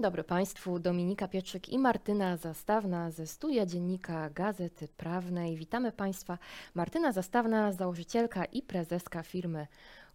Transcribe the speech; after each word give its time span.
Dzień 0.00 0.04
dobry 0.04 0.24
Państwu, 0.24 0.78
Dominika 0.78 1.28
Pietrzyk 1.28 1.68
i 1.68 1.78
Martyna 1.78 2.36
Zastawna 2.36 3.10
ze 3.10 3.26
studia 3.26 3.66
Dziennika 3.66 4.30
Gazety 4.30 4.88
Prawnej. 4.88 5.56
Witamy 5.56 5.92
Państwa. 5.92 6.38
Martyna 6.74 7.12
Zastawna, 7.12 7.72
założycielka 7.72 8.44
i 8.44 8.62
prezeska 8.62 9.22
firmy 9.22 9.66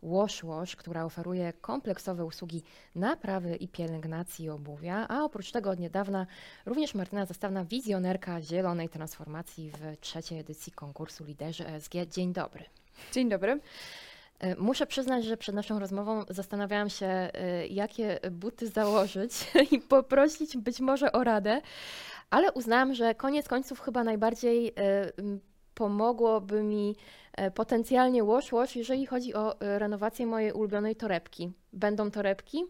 Wash 0.04 0.44
Wash, 0.44 0.76
która 0.76 1.06
oferuje 1.06 1.54
kompleksowe 1.54 2.26
usługi 2.26 2.64
naprawy 2.96 3.56
i 3.56 3.68
pielęgnacji 3.68 4.50
obuwia, 4.50 5.06
a 5.10 5.24
oprócz 5.24 5.52
tego 5.52 5.70
od 5.70 5.80
niedawna 5.80 6.28
również 6.66 6.96
Martyna 6.96 7.26
Zastawna, 7.26 7.66
wizjonerka 7.66 8.42
zielonej 8.42 8.90
transformacji 8.90 9.72
w 9.72 10.00
trzeciej 10.00 10.40
edycji 10.40 10.72
konkursu 10.72 11.26
Liderzy 11.26 11.68
ESG. 11.68 11.94
Dzień 12.12 12.34
dobry. 12.34 12.64
Dzień 13.12 13.30
dobry. 13.30 13.60
E, 14.46 14.56
muszę 14.56 14.88
przyznać, 14.88 15.26
że 15.26 15.38
przed 15.38 15.56
naszą 15.56 15.80
rozmową 15.80 16.24
zastanawiałam 16.30 16.90
się, 16.90 17.06
e, 17.06 17.68
jakie 17.68 18.20
buty 18.32 18.68
założyć 18.68 19.32
i 19.72 19.80
poprosić 19.80 20.58
być 20.58 20.80
może 20.80 21.12
o 21.12 21.24
radę, 21.24 21.62
ale 22.30 22.52
uznałam, 22.52 22.94
że 22.94 23.16
koniec 23.16 23.48
końców 23.48 23.80
chyba 23.80 24.04
najbardziej 24.04 24.68
e, 24.68 24.74
pomogłoby 25.74 26.64
mi 26.64 26.96
potencjalnie 27.56 28.24
wash 28.24 28.52
wash, 28.52 28.76
jeżeli 28.76 29.06
chodzi 29.06 29.34
o 29.34 29.56
renowację 29.60 30.26
mojej 30.26 30.52
ulubionej 30.52 30.96
torebki. 30.96 31.52
Będą 31.74 32.12
torebki? 32.12 32.64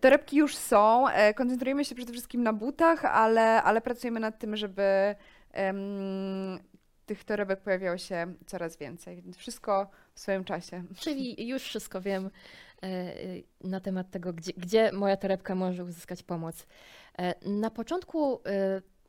Torebki 0.00 0.36
już 0.36 0.56
są. 0.56 1.04
Koncentrujemy 1.36 1.84
się 1.84 1.94
przede 1.94 2.12
wszystkim 2.12 2.42
na 2.42 2.52
butach, 2.52 3.04
ale, 3.04 3.62
ale 3.62 3.80
pracujemy 3.80 4.20
nad 4.20 4.38
tym, 4.38 4.56
żeby 4.56 5.14
tych 7.08 7.24
torebek 7.24 7.60
pojawiało 7.60 7.98
się 7.98 8.34
coraz 8.46 8.76
więcej. 8.76 9.22
Więc 9.22 9.36
wszystko 9.36 9.90
w 10.14 10.20
swoim 10.20 10.44
czasie. 10.44 10.84
Czyli 10.98 11.48
już 11.48 11.62
wszystko 11.62 12.00
wiem 12.00 12.30
e, 12.82 12.86
e, 12.86 13.16
na 13.60 13.80
temat 13.80 14.10
tego, 14.10 14.32
gdzie, 14.32 14.52
gdzie 14.56 14.92
moja 14.92 15.16
torebka 15.16 15.54
może 15.54 15.84
uzyskać 15.84 16.22
pomoc. 16.22 16.66
E, 17.18 17.34
na 17.48 17.70
początku 17.70 18.40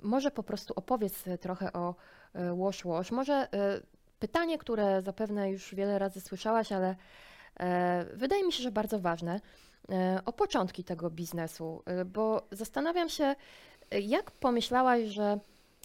może 0.02 0.32
po 0.32 0.44
prostu 0.44 0.74
opowiedz 0.76 1.24
trochę 1.40 1.74
o 1.74 1.96
Wash 2.34 2.84
Wash. 2.86 3.12
Może 3.12 3.48
pytanie, 4.20 4.58
które 4.58 5.02
zapewne 5.02 5.52
już 5.52 5.76
wiele 5.76 6.00
razy 6.00 6.22
słyszałaś, 6.22 6.72
ale 6.72 6.96
wydaje 8.14 8.44
mi 8.44 8.52
się, 8.52 8.64
że 8.64 8.72
bardzo 8.72 9.00
ważne, 9.00 9.42
o 10.26 10.34
początki 10.34 10.84
tego 10.84 11.10
biznesu, 11.10 11.84
bo 12.06 12.48
zastanawiam 12.52 13.10
się, 13.10 13.36
jak 13.92 14.32
pomyślałaś, 14.32 15.04
że 15.06 15.40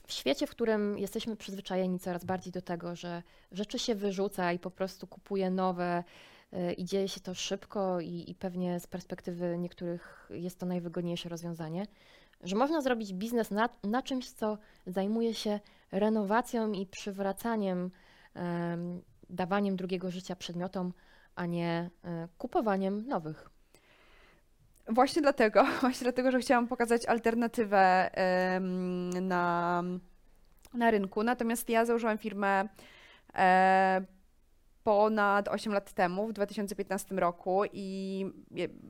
w 0.06 0.12
świecie, 0.12 0.46
w 0.46 0.50
którym 0.50 0.98
jesteśmy 0.98 1.36
przyzwyczajeni 1.36 1.98
coraz 1.98 2.24
bardziej 2.24 2.52
do 2.52 2.62
tego, 2.62 2.96
że 2.96 3.22
rzeczy 3.52 3.78
się 3.78 3.94
wyrzuca 3.94 4.52
i 4.52 4.58
po 4.58 4.70
prostu 4.70 5.06
kupuje 5.06 5.50
nowe 5.50 6.04
y, 6.52 6.72
i 6.72 6.84
dzieje 6.84 7.08
się 7.08 7.20
to 7.20 7.34
szybko 7.34 8.00
i, 8.00 8.30
i 8.30 8.34
pewnie 8.34 8.80
z 8.80 8.86
perspektywy 8.86 9.58
niektórych 9.58 10.30
jest 10.30 10.58
to 10.58 10.66
najwygodniejsze 10.66 11.28
rozwiązanie, 11.28 11.86
że 12.42 12.56
można 12.56 12.80
zrobić 12.80 13.12
biznes 13.12 13.50
na, 13.50 13.68
na 13.84 14.02
czymś, 14.02 14.30
co 14.30 14.58
zajmuje 14.86 15.34
się 15.34 15.60
renowacją 15.92 16.72
i 16.72 16.86
przywracaniem, 16.86 17.90
um, 18.34 19.02
dawaniem 19.30 19.76
drugiego 19.76 20.10
życia 20.10 20.36
przedmiotom, 20.36 20.92
a 21.34 21.46
nie 21.46 21.90
um, 22.04 22.28
kupowaniem 22.38 23.06
nowych. 23.06 23.53
Właśnie 24.88 25.22
dlatego, 25.22 25.64
właśnie 25.80 26.04
dlatego, 26.04 26.30
że 26.30 26.40
chciałam 26.40 26.68
pokazać 26.68 27.06
alternatywę 27.06 28.10
na, 29.20 29.82
na 30.74 30.90
rynku. 30.90 31.22
Natomiast 31.22 31.68
ja 31.68 31.84
założyłam 31.84 32.18
firmę 32.18 32.68
e, 33.34 34.04
ponad 34.84 35.48
8 35.48 35.72
lat 35.72 35.92
temu, 35.92 36.28
w 36.28 36.32
2015 36.32 37.14
roku 37.14 37.62
i 37.72 38.26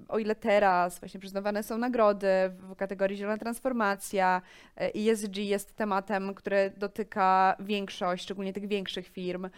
o 0.08 0.18
ile 0.18 0.34
teraz 0.34 1.00
właśnie 1.00 1.20
przyznawane 1.20 1.62
są 1.62 1.78
nagrody 1.78 2.26
w 2.58 2.76
kategorii 2.76 3.16
Zielona 3.16 3.38
Transformacja, 3.38 4.42
ESG 4.76 5.36
jest 5.36 5.76
tematem, 5.76 6.34
który 6.34 6.72
dotyka 6.76 7.56
większość, 7.60 8.22
szczególnie 8.22 8.52
tych 8.52 8.68
większych 8.68 9.08
firm, 9.08 9.48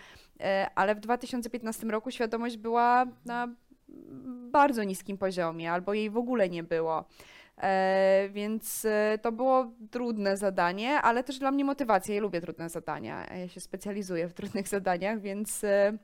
e, 0.41 0.71
ale 0.75 0.95
w 0.95 1.01
2015 1.01 1.87
roku 1.87 2.11
świadomość 2.11 2.57
była 2.57 3.07
na 3.25 3.49
bardzo 4.51 4.85
niskim 4.85 5.19
poziomie, 5.19 5.73
albo 5.73 5.95
jej 5.95 6.11
w 6.11 6.17
ogóle 6.17 6.49
nie 6.49 6.63
było. 6.63 7.05
E, 7.63 8.29
więc 8.33 8.85
e, 8.85 9.19
to 9.23 9.33
było 9.33 9.73
trudne 9.91 10.37
zadanie, 10.37 10.95
ale 11.03 11.25
też 11.25 11.39
dla 11.39 11.51
mnie 11.51 11.65
motywacja. 11.65 12.15
Ja 12.15 12.21
lubię 12.21 12.41
trudne 12.41 12.69
zadania. 12.69 13.27
Ja 13.35 13.49
się 13.49 13.61
specjalizuję 13.61 14.29
w 14.29 14.35
trudnych 14.35 14.69
zadaniach, 14.77 15.21
więc, 15.21 15.65
e, 15.65 15.99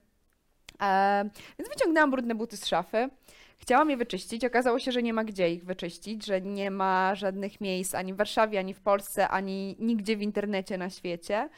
e, 0.83 1.31
więc 1.59 1.71
wyciągnęłam 1.71 2.11
brudne 2.11 2.35
buty 2.35 2.57
z 2.57 2.67
szafy. 2.67 3.11
Chciałam 3.59 3.91
je 3.91 3.97
wyczyścić. 3.97 4.45
Okazało 4.45 4.79
się, 4.79 4.93
że 4.93 5.03
nie 5.03 5.13
ma 5.13 5.25
gdzie 5.25 5.51
ich 5.51 5.65
wyczyścić, 5.65 6.27
że 6.27 6.41
nie 6.41 6.71
ma 6.71 7.15
żadnych 7.15 7.61
miejsc 7.61 7.95
ani 7.95 8.15
w 8.15 8.17
Warszawie, 8.17 8.59
ani 8.59 8.75
w 8.75 8.81
Polsce, 8.81 9.29
ani 9.29 9.77
nigdzie 9.79 10.17
w 10.17 10.23
internecie 10.23 10.79
na 10.79 10.91
świecie. 10.91 11.49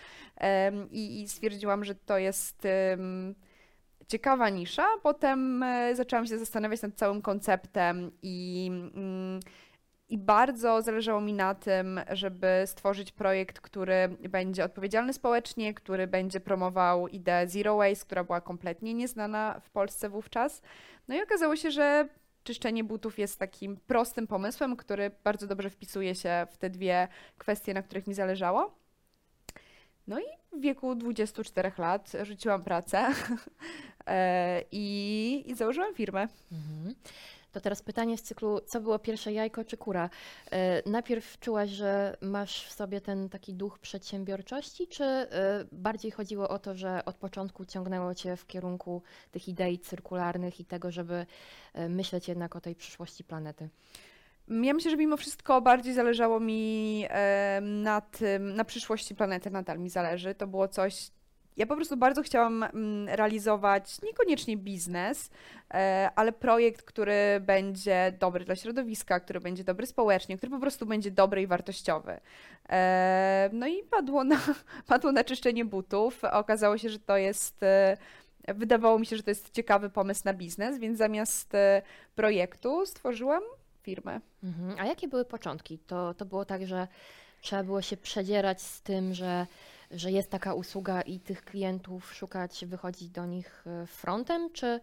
I, 0.90 1.22
i 1.22 1.28
stwierdziłam, 1.28 1.84
że 1.84 1.94
to 1.94 2.18
jest 2.18 2.66
ciekawa 4.08 4.48
nisza. 4.48 4.86
Potem 5.02 5.62
e, 5.62 5.94
zaczęłam 5.94 6.26
się 6.26 6.38
zastanawiać 6.38 6.82
nad 6.82 6.94
całym 6.94 7.22
konceptem 7.22 8.10
i, 8.22 8.70
mm, 8.94 9.40
i 10.08 10.18
bardzo 10.18 10.82
zależało 10.82 11.20
mi 11.20 11.32
na 11.32 11.54
tym, 11.54 12.00
żeby 12.10 12.62
stworzyć 12.66 13.12
projekt, 13.12 13.60
który 13.60 14.08
będzie 14.28 14.64
odpowiedzialny 14.64 15.12
społecznie, 15.12 15.74
który 15.74 16.06
będzie 16.06 16.40
promował 16.40 17.08
ideę 17.08 17.48
Zero 17.48 17.76
Waste, 17.76 18.04
która 18.04 18.24
była 18.24 18.40
kompletnie 18.40 18.94
nieznana 18.94 19.60
w 19.60 19.70
Polsce 19.70 20.08
wówczas. 20.08 20.62
No 21.08 21.14
i 21.14 21.22
okazało 21.22 21.56
się, 21.56 21.70
że 21.70 22.08
czyszczenie 22.44 22.84
butów 22.84 23.18
jest 23.18 23.38
takim 23.38 23.76
prostym 23.76 24.26
pomysłem, 24.26 24.76
który 24.76 25.10
bardzo 25.24 25.46
dobrze 25.46 25.70
wpisuje 25.70 26.14
się 26.14 26.46
w 26.50 26.56
te 26.56 26.70
dwie 26.70 27.08
kwestie, 27.38 27.74
na 27.74 27.82
których 27.82 28.06
mi 28.06 28.14
zależało. 28.14 28.74
No 30.06 30.20
i 30.20 30.24
w 30.52 30.60
wieku 30.60 30.94
24 30.94 31.72
lat 31.78 32.12
rzuciłam 32.22 32.64
pracę 32.64 33.06
i, 34.72 35.44
i 35.46 35.54
założyłam 35.54 35.94
firmę. 35.94 36.28
Mhm. 36.52 36.94
To 37.52 37.60
teraz 37.60 37.82
pytanie 37.82 38.18
z 38.18 38.22
cyklu, 38.22 38.60
co 38.66 38.80
było 38.80 38.98
pierwsze 38.98 39.32
jajko 39.32 39.64
czy 39.64 39.76
kura? 39.76 40.10
E, 40.50 40.90
najpierw 40.90 41.38
czułaś, 41.38 41.70
że 41.70 42.16
masz 42.20 42.66
w 42.66 42.72
sobie 42.72 43.00
ten 43.00 43.28
taki 43.28 43.54
duch 43.54 43.78
przedsiębiorczości, 43.78 44.86
czy 44.86 45.04
e, 45.04 45.28
bardziej 45.72 46.10
chodziło 46.10 46.48
o 46.48 46.58
to, 46.58 46.74
że 46.74 47.04
od 47.04 47.16
początku 47.16 47.64
ciągnęło 47.64 48.14
cię 48.14 48.36
w 48.36 48.46
kierunku 48.46 49.02
tych 49.30 49.48
idei 49.48 49.78
cyrkularnych 49.78 50.60
i 50.60 50.64
tego, 50.64 50.90
żeby 50.90 51.26
myśleć 51.88 52.28
jednak 52.28 52.56
o 52.56 52.60
tej 52.60 52.74
przyszłości 52.74 53.24
planety? 53.24 53.68
Ja 54.48 54.74
myślę, 54.74 54.90
że 54.90 54.96
mimo 54.96 55.16
wszystko 55.16 55.60
bardziej 55.60 55.94
zależało 55.94 56.40
mi 56.40 57.04
na 57.60 58.00
tym, 58.00 58.54
na 58.54 58.64
przyszłości 58.64 59.14
planety 59.14 59.50
nadal 59.50 59.78
mi 59.78 59.90
zależy. 59.90 60.34
To 60.34 60.46
było 60.46 60.68
coś, 60.68 61.10
ja 61.56 61.66
po 61.66 61.76
prostu 61.76 61.96
bardzo 61.96 62.22
chciałam 62.22 62.62
mm, 62.62 63.08
realizować 63.08 64.02
niekoniecznie 64.02 64.56
biznes, 64.56 65.30
e, 65.74 66.10
ale 66.16 66.32
projekt, 66.32 66.82
który 66.82 67.40
będzie 67.40 68.12
dobry 68.18 68.44
dla 68.44 68.56
środowiska, 68.56 69.20
który 69.20 69.40
będzie 69.40 69.64
dobry 69.64 69.86
społecznie, 69.86 70.36
który 70.36 70.52
po 70.52 70.58
prostu 70.58 70.86
będzie 70.86 71.10
dobry 71.10 71.42
i 71.42 71.46
wartościowy. 71.46 72.20
E, 72.68 73.50
no 73.52 73.66
i 73.66 73.82
padło 73.82 74.24
na, 74.24 74.40
padło 74.86 75.12
na 75.12 75.24
czyszczenie 75.24 75.64
butów. 75.64 76.24
Okazało 76.24 76.78
się, 76.78 76.88
że 76.88 76.98
to 76.98 77.16
jest 77.16 77.62
e, 77.62 77.96
wydawało 78.48 78.98
mi 78.98 79.06
się, 79.06 79.16
że 79.16 79.22
to 79.22 79.30
jest 79.30 79.50
ciekawy 79.50 79.90
pomysł 79.90 80.22
na 80.24 80.34
biznes, 80.34 80.78
więc 80.78 80.98
zamiast 80.98 81.52
projektu 82.14 82.86
stworzyłam 82.86 83.42
firmę. 83.82 84.20
Mhm. 84.42 84.76
A 84.78 84.84
jakie 84.84 85.08
były 85.08 85.24
początki? 85.24 85.78
To, 85.78 86.14
to 86.14 86.24
było 86.24 86.44
tak, 86.44 86.66
że 86.66 86.88
trzeba 87.40 87.64
było 87.64 87.82
się 87.82 87.96
przedzierać 87.96 88.62
z 88.62 88.80
tym, 88.80 89.14
że, 89.14 89.46
że 89.94 90.10
jest 90.10 90.30
taka 90.30 90.54
usługa 90.54 91.02
i 91.02 91.20
tych 91.20 91.44
klientów 91.44 92.14
szukać, 92.14 92.64
wychodzić 92.66 93.10
do 93.10 93.26
nich 93.26 93.64
e, 93.66 93.86
frontem, 93.86 94.52
czy, 94.52 94.80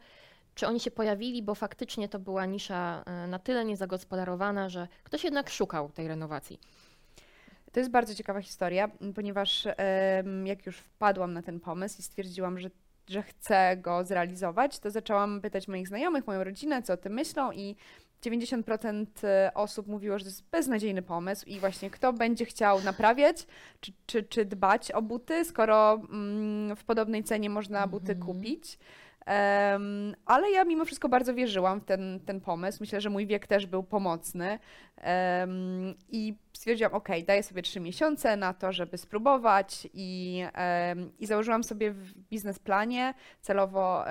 czy 0.55 0.67
oni 0.67 0.79
się 0.79 0.91
pojawili, 0.91 1.43
bo 1.43 1.55
faktycznie 1.55 2.09
to 2.09 2.19
była 2.19 2.45
nisza 2.45 3.03
e, 3.05 3.27
na 3.27 3.39
tyle 3.39 3.65
niezagospodarowana, 3.65 4.69
że 4.69 4.87
ktoś 5.03 5.23
jednak 5.23 5.49
szukał 5.49 5.89
tej 5.89 6.07
renowacji? 6.07 6.59
To 7.71 7.79
jest 7.79 7.91
bardzo 7.91 8.15
ciekawa 8.15 8.41
historia, 8.41 8.89
ponieważ 9.15 9.67
jak 10.45 10.65
już 10.65 10.77
wpadłam 10.77 11.33
na 11.33 11.41
ten 11.41 11.59
pomysł 11.59 11.99
i 11.99 12.03
stwierdziłam, 12.03 12.59
że 12.59 12.69
że 13.11 13.23
chcę 13.23 13.77
go 13.77 14.03
zrealizować, 14.03 14.79
to 14.79 14.91
zaczęłam 14.91 15.41
pytać 15.41 15.67
moich 15.67 15.87
znajomych, 15.87 16.27
moją 16.27 16.43
rodzinę, 16.43 16.83
co 16.83 16.93
o 16.93 16.97
tym 16.97 17.13
myślą 17.13 17.51
i 17.51 17.75
90% 18.21 19.05
e, 19.23 19.51
osób 19.53 19.87
mówiło, 19.87 20.19
że 20.19 20.25
to 20.25 20.29
jest 20.29 20.49
beznadziejny 20.49 21.01
pomysł 21.01 21.45
i 21.45 21.59
właśnie 21.59 21.89
kto 21.89 22.13
będzie 22.13 22.45
chciał 22.45 22.81
naprawiać 22.81 23.47
czy, 23.81 23.91
czy, 24.05 24.23
czy 24.23 24.45
dbać 24.45 24.91
o 24.91 25.01
buty, 25.01 25.45
skoro 25.45 25.93
mm, 25.93 26.75
w 26.75 26.83
podobnej 26.83 27.23
cenie 27.23 27.49
można 27.49 27.87
buty 27.87 28.11
mm 28.11 28.23
-hmm. 28.23 28.25
kupić. 28.25 28.77
Um, 29.27 30.15
ale 30.25 30.51
ja 30.51 30.63
mimo 30.63 30.85
wszystko 30.85 31.09
bardzo 31.09 31.33
wierzyłam 31.33 31.81
w 31.81 31.85
ten, 31.85 32.19
ten 32.25 32.41
pomysł. 32.41 32.77
Myślę, 32.81 33.01
że 33.01 33.09
mój 33.09 33.27
wiek 33.27 33.47
też 33.47 33.65
był 33.65 33.83
pomocny. 33.83 34.59
Um, 35.39 35.93
I 36.09 36.35
stwierdziłam, 36.53 36.93
ok, 36.93 37.07
daję 37.27 37.43
sobie 37.43 37.61
trzy 37.61 37.79
miesiące 37.79 38.37
na 38.37 38.53
to, 38.53 38.71
żeby 38.71 38.97
spróbować 38.97 39.87
i, 39.93 40.43
um, 40.87 41.11
i 41.19 41.25
założyłam 41.25 41.63
sobie 41.63 41.91
w 41.91 42.13
biznesplanie 42.13 43.13
celowo 43.41 44.05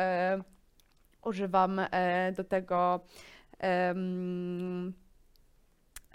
używam 1.25 1.79
e, 1.79 2.33
do 2.33 2.45
tego 2.45 3.01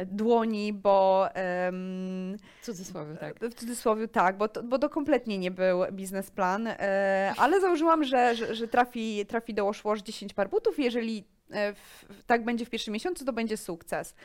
dłoni, 0.06 0.74
bo 0.74 1.28
em, 1.34 2.38
W 2.62 2.66
cudzysłowie, 2.66 3.16
tak. 3.16 3.40
w 3.40 3.54
cudzysłowie 3.54 4.08
tak, 4.08 4.38
bo 4.38 4.48
to, 4.48 4.64
bo 4.64 4.80
to 4.80 4.90
kompletnie 4.90 5.38
nie 5.38 5.52
był 5.52 5.80
biznesplan, 5.92 6.68
e, 6.68 7.34
ale 7.38 7.62
założyłam, 7.62 8.04
że, 8.04 8.36
że, 8.36 8.56
że 8.56 8.68
trafi, 8.68 9.26
trafi 9.26 9.54
do 9.54 9.66
Wash 9.66 9.84
Wash 9.84 10.02
10 10.02 10.34
par 10.34 10.50
butów 10.50 10.80
jeżeli 10.80 11.24
e, 11.52 11.74
w, 11.74 12.24
tak 12.26 12.46
będzie 12.46 12.66
w 12.66 12.70
pierwszym 12.70 12.94
miesiącu, 12.94 13.26
to 13.26 13.34
będzie 13.34 13.58
sukces. 13.58 14.16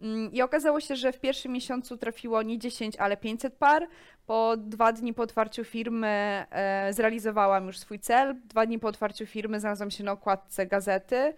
Mm, 0.00 0.32
I 0.32 0.42
okazało 0.42 0.80
się, 0.80 0.96
że 0.96 1.12
w 1.12 1.20
pierwszym 1.20 1.52
miesiącu 1.52 1.96
trafiło 1.96 2.42
nie 2.42 2.58
10, 2.58 2.96
ale 2.96 3.16
500 3.16 3.54
par. 3.54 3.88
Po 4.26 4.56
dwa 4.56 4.92
dni 4.92 5.14
po 5.14 5.22
otwarciu 5.22 5.64
firmy 5.64 6.44
e, 6.50 6.92
zrealizowałam 6.92 7.66
już 7.66 7.78
swój 7.78 7.98
cel. 7.98 8.36
Dwa 8.44 8.66
dni 8.66 8.78
po 8.78 8.88
otwarciu 8.88 9.26
firmy 9.26 9.60
znalazłam 9.60 9.90
się 9.90 10.04
na 10.04 10.12
okładce 10.12 10.66
gazety 10.66 11.34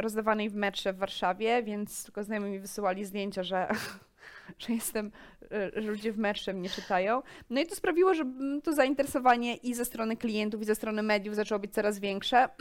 rozdawanej 0.00 0.50
w 0.50 0.54
metrze 0.54 0.92
w 0.92 0.98
Warszawie, 0.98 1.62
więc 1.62 2.04
tylko 2.04 2.24
znajomi 2.24 2.50
mi 2.50 2.60
wysyłali 2.60 3.04
zdjęcia, 3.04 3.42
że, 3.42 3.68
że 4.58 4.72
jestem, 4.72 5.10
e, 5.52 5.82
że 5.82 5.90
ludzie 5.90 6.12
w 6.12 6.18
metrze 6.18 6.52
mnie 6.52 6.68
czytają. 6.68 7.22
No 7.50 7.60
i 7.60 7.66
to 7.66 7.74
sprawiło, 7.74 8.14
że 8.14 8.22
mm, 8.22 8.62
to 8.62 8.72
zainteresowanie 8.72 9.56
i 9.56 9.74
ze 9.74 9.84
strony 9.84 10.16
klientów, 10.16 10.62
i 10.62 10.64
ze 10.64 10.74
strony 10.74 11.02
mediów 11.02 11.34
zaczęło 11.34 11.58
być 11.58 11.72
coraz 11.74 11.98
większe. 11.98 12.48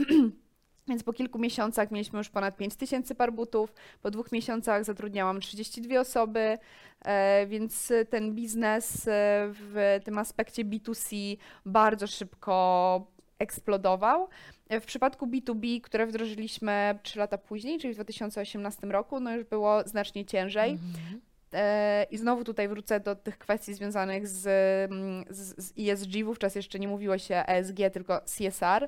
Więc 0.88 1.04
po 1.04 1.14
kilku 1.14 1.40
miesiącach 1.40 1.92
mieliśmy 1.92 2.18
już 2.18 2.30
ponad 2.30 2.58
5 2.58 2.76
tysięcy 2.76 3.16
par 3.16 3.34
butów. 3.34 3.74
Po 4.02 4.12
dwóch 4.12 4.32
miesiącach 4.32 4.86
zatrudniałam 4.86 5.40
32 5.40 6.00
osoby, 6.00 6.58
e, 7.06 7.48
więc 7.48 7.94
ten 8.10 8.36
biznes 8.36 9.08
e, 9.08 9.12
w 9.52 10.00
tym 10.04 10.18
aspekcie 10.18 10.66
B2C 10.66 11.38
bardzo 11.66 12.08
szybko 12.08 13.14
eksplodował. 13.40 14.30
W 14.70 14.86
przypadku 14.86 15.28
B2B, 15.28 15.82
które 15.82 16.08
wdrożyliśmy 16.08 17.00
3 17.04 17.20
lata 17.20 17.38
później, 17.38 17.80
czyli 17.80 17.94
w 17.94 17.96
2018 17.96 18.88
roku, 18.88 19.20
no 19.20 19.36
już 19.36 19.44
było 19.44 19.84
znacznie 19.86 20.26
ciężej. 20.26 20.72
Mhm. 20.72 21.22
E, 21.54 22.06
I 22.12 22.18
znowu 22.18 22.44
tutaj 22.44 22.68
wrócę 22.68 23.00
do 23.00 23.16
tych 23.16 23.38
kwestii 23.38 23.74
związanych 23.74 24.28
z, 24.28 24.48
mm, 24.92 25.26
z, 25.30 25.66
z 25.66 25.74
ESG. 25.80 26.24
Wówczas 26.24 26.56
jeszcze 26.56 26.80
nie 26.80 26.88
mówiło 26.88 27.18
się 27.18 27.36
ESG, 27.36 27.78
tylko 27.94 28.22
CSR. 28.22 28.88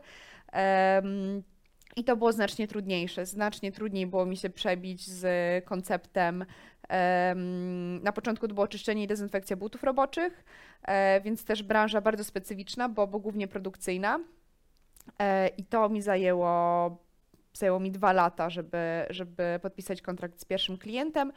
I 1.96 2.04
to 2.04 2.18
było 2.18 2.32
znacznie 2.32 2.68
trudniejsze. 2.68 3.26
Znacznie 3.26 3.72
trudniej 3.72 4.08
było 4.08 4.26
mi 4.26 4.38
się 4.38 4.50
przebić 4.50 5.08
z 5.08 5.26
konceptem. 5.66 6.46
em, 6.90 8.04
na 8.04 8.12
początku 8.12 8.48
to 8.48 8.54
było 8.54 8.68
czyszczenie 8.68 9.04
i 9.04 9.08
dezynfekcja 9.08 9.56
butów 9.56 9.84
roboczych, 9.84 10.46
e, 10.84 11.22
więc 11.22 11.46
też 11.46 11.64
branża 11.64 12.02
bardzo 12.02 12.24
specyficzna, 12.24 12.90
bo, 12.90 13.08
bo 13.08 13.20
głównie 13.20 13.48
produkcyjna. 13.48 14.20
E, 15.20 15.48
I 15.48 15.64
to 15.64 15.90
mi 15.90 16.02
zajęło, 16.02 16.98
zajęło 17.54 17.80
mi 17.80 17.92
dwa 17.92 18.14
lata, 18.14 18.50
żeby, 18.50 19.06
żeby 19.10 19.60
podpisać 19.62 20.02
kontrakt 20.02 20.42
z 20.42 20.46
pierwszym 20.46 20.78
klientem. 20.78 21.32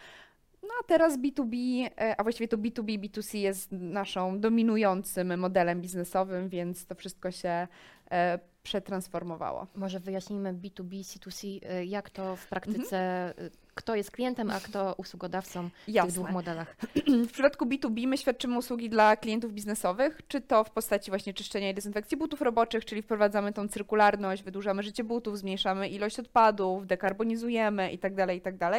No 0.63 0.69
a 0.81 0.87
teraz 0.87 1.19
B2B, 1.19 1.57
e, 2.01 2.21
a 2.21 2.23
właściwie 2.23 2.49
to 2.49 2.59
B2B, 2.59 2.99
B2C 2.99 3.39
jest 3.39 3.73
naszą 3.73 4.41
dominującym 4.41 5.39
modelem 5.39 5.81
biznesowym, 5.81 6.49
więc 6.49 6.87
to 6.87 6.95
wszystko 6.95 7.31
się 7.31 7.69
e, 8.11 8.39
przetransformowało. 8.69 9.67
Może 9.75 10.01
wyjaśnijmy 10.01 10.55
B2B, 10.55 11.01
C2C, 11.01 11.71
y, 11.81 11.85
jak 11.87 12.11
to 12.11 12.37
w 12.37 12.47
praktyce, 12.47 13.31
y, 13.39 13.51
kto 13.79 13.95
jest 13.95 14.11
klientem, 14.11 14.51
a 14.51 14.61
kto 14.61 14.95
usługodawcą 14.97 15.69
w 15.69 15.85
tych 15.85 15.95
Jasne. 15.95 16.13
dwóch 16.13 16.31
modelach. 16.31 16.77
W 17.29 17.33
przypadku 17.33 17.67
B2B 17.67 18.07
my 18.07 18.19
świadczymy 18.19 18.59
usługi 18.59 18.91
dla 18.91 19.17
klientów 19.17 19.53
biznesowych, 19.53 20.21
czy 20.29 20.41
to 20.41 20.65
w 20.65 20.71
postaci 20.71 21.11
właśnie 21.11 21.35
czyszczenia 21.35 21.71
i 21.71 21.75
dezynfekcji 21.75 22.17
butów 22.17 22.43
roboczych, 22.43 22.85
czyli 22.85 23.03
wprowadzamy 23.03 23.53
tą 23.53 23.69
cyrkularność, 23.69 24.43
wydłużamy 24.43 24.83
życie 24.83 25.05
butów, 25.05 25.39
zmniejszamy 25.39 25.89
ilość 25.89 26.19
odpadów, 26.19 26.87
dekarbonizujemy 26.87 27.93
itd., 27.93 28.35
itd. 28.35 28.71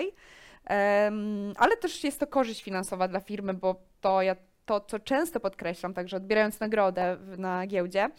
Em, 0.66 1.54
ale 1.58 1.78
też 1.78 2.04
jest 2.04 2.20
to 2.20 2.28
korzyść 2.28 2.64
finansowa 2.64 3.08
dla 3.08 3.20
firmy, 3.20 3.54
bo 3.54 3.76
to 4.02 4.22
ja 4.22 4.36
to, 4.66 4.82
co 4.82 5.00
często 5.00 5.40
podkreślam, 5.40 5.94
także 5.94 6.18
odbierając 6.18 6.60
nagrodę 6.60 7.18
na 7.38 7.68
giełdzie, 7.68 8.10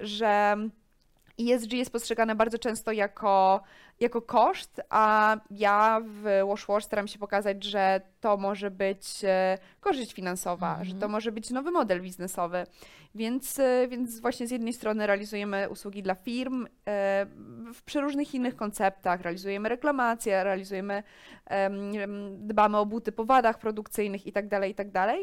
że 0.00 0.56
ESG 1.40 1.72
jest 1.72 1.92
postrzegane 1.92 2.34
bardzo 2.34 2.58
często 2.58 2.92
jako, 2.92 3.62
jako 4.00 4.22
koszt, 4.22 4.80
a 4.90 5.36
ja 5.50 6.00
w 6.04 6.46
Wash 6.48 6.84
staram 6.84 7.08
się 7.08 7.18
pokazać, 7.18 7.64
że 7.64 8.00
to 8.22 8.36
może 8.36 8.70
być 8.70 9.24
e, 9.24 9.58
korzyść 9.80 10.12
finansowa, 10.12 10.70
Mhm. 10.70 10.84
że 10.88 10.94
to 10.94 11.08
może 11.08 11.32
być 11.32 11.50
nowy 11.50 11.70
model 11.70 12.02
biznesowy. 12.02 12.66
Więc, 13.14 13.58
e, 13.58 13.88
więc 13.88 14.20
właśnie 14.20 14.46
z 14.46 14.50
jednej 14.50 14.72
strony 14.72 15.06
realizujemy 15.06 15.68
usługi 15.70 16.02
dla 16.02 16.14
firm 16.14 16.64
e, 16.64 16.68
w 17.74 17.82
przeróżnych 17.84 18.34
innych 18.34 18.56
konceptach, 18.56 19.20
realizujemy 19.20 19.68
reklamacje, 19.68 20.44
realizujemy, 20.44 21.02
em, 21.46 21.96
em, 21.96 22.46
dbamy 22.46 22.78
o 22.78 22.86
buty 22.86 23.12
po 23.12 23.24
wadach 23.24 23.58
produkcyjnych 23.58 24.26
itd., 24.26 24.68
itd., 24.68 25.16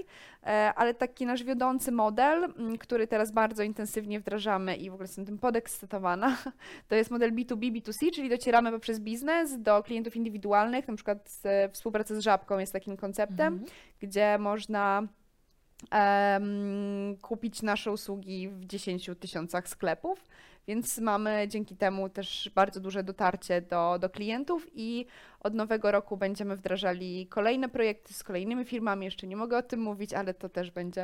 E, 0.43 0.73
ale 0.75 0.93
taki 0.93 1.25
nasz 1.25 1.43
wiodący 1.43 1.91
model, 1.91 2.53
który 2.79 3.07
teraz 3.07 3.31
bardzo 3.31 3.63
intensywnie 3.63 4.19
wdrażamy 4.19 4.75
i 4.75 4.89
w 4.89 4.93
ogóle 4.93 5.07
jestem 5.07 5.25
tym 5.25 5.37
podekscytowana, 5.37 6.37
to 6.89 6.95
jest 6.95 7.11
model 7.11 7.33
B2B, 7.33 7.71
B2C, 7.71 8.11
czyli 8.13 8.29
docieramy 8.29 8.71
poprzez 8.71 8.99
biznes 8.99 9.61
do 9.61 9.83
klientów 9.83 10.15
indywidualnych, 10.15 10.87
na 10.87 10.95
przykład 10.95 11.29
współpraca 11.71 12.15
z 12.15 12.19
Żabką 12.19 12.59
jest 12.59 12.73
takim 12.73 12.88
konceptem, 12.97 13.53
Mhm. 13.53 13.71
gdzie 13.99 14.37
można 14.37 15.07
em, 15.91 17.17
kupić 17.21 17.61
nasze 17.61 17.91
usługi 17.91 18.49
w 18.49 18.65
10 18.65 19.09
tysiącach 19.19 19.67
sklepów, 19.67 20.25
więc 20.67 20.97
mamy 20.97 21.47
dzięki 21.47 21.75
temu 21.75 22.09
też 22.09 22.51
bardzo 22.55 22.79
duże 22.79 23.03
dotarcie 23.03 23.61
do, 23.61 23.97
do 23.99 24.09
klientów 24.09 24.67
i 24.73 25.05
od 25.39 25.53
nowego 25.53 25.91
roku 25.91 26.17
będziemy 26.17 26.55
wdrażali 26.55 27.27
kolejne 27.27 27.69
projekty 27.69 28.13
z 28.13 28.23
kolejnymi 28.23 28.65
firmami. 28.65 29.05
Jeszcze 29.05 29.27
nie 29.27 29.35
mogę 29.35 29.57
o 29.57 29.61
tym 29.63 29.79
mówić, 29.79 30.13
ale 30.13 30.33
to 30.33 30.49
też 30.49 30.71
będzie 30.71 31.03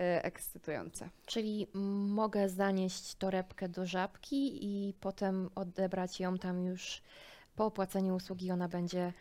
e, 0.00 0.24
ekscytujące. 0.24 1.08
Czyli 1.26 1.66
mogę 2.08 2.48
zanieść 2.48 3.14
torebkę 3.14 3.68
do 3.68 3.86
żabki 3.86 4.64
i 4.64 4.94
potem 5.00 5.50
odebrać 5.54 6.20
ją 6.20 6.38
tam 6.38 6.64
już 6.64 7.02
po 7.56 7.66
opłaceniu 7.66 8.14
usługi, 8.14 8.50
ona 8.50 8.68
będzie 8.68 9.12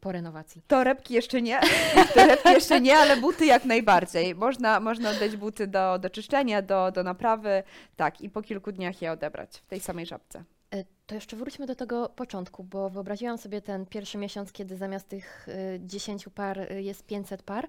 po 0.00 0.12
renowacji. 0.12 0.62
Torebki 0.66 1.14
jeszcze 1.14 1.42
nie, 1.42 1.60
torebki 2.14 2.48
jeszcze 2.48 2.80
nie, 2.80 2.96
ale 2.96 3.16
buty 3.16 3.46
jak 3.46 3.64
najbardziej. 3.64 4.34
Można, 4.34 4.80
można 4.80 5.10
oddać 5.10 5.36
buty 5.36 5.66
do, 5.66 5.98
do 5.98 6.10
czyszczenia, 6.10 6.62
do, 6.62 6.90
do 6.92 7.02
naprawy, 7.02 7.62
tak, 7.96 8.20
i 8.20 8.30
po 8.30 8.42
kilku 8.42 8.72
dniach 8.72 9.02
je 9.02 9.12
odebrać 9.12 9.56
w 9.58 9.66
tej 9.66 9.80
samej 9.80 10.06
żabce. 10.06 10.44
E, 10.74 10.84
To 11.06 11.14
jeszcze 11.14 11.36
wróćmy 11.36 11.66
do 11.66 11.74
tego 11.74 12.08
początku, 12.08 12.64
bo 12.64 12.90
wyobraziłam 12.90 13.38
sobie 13.38 13.60
ten 13.62 13.86
pierwszy 13.86 14.18
miesiąc, 14.18 14.52
kiedy 14.52 14.76
zamiast 14.76 15.08
tych 15.08 15.46
e, 15.48 15.80
10 15.80 16.24
par 16.34 16.58
e, 16.58 16.82
jest 16.82 17.06
500 17.06 17.42
par. 17.42 17.68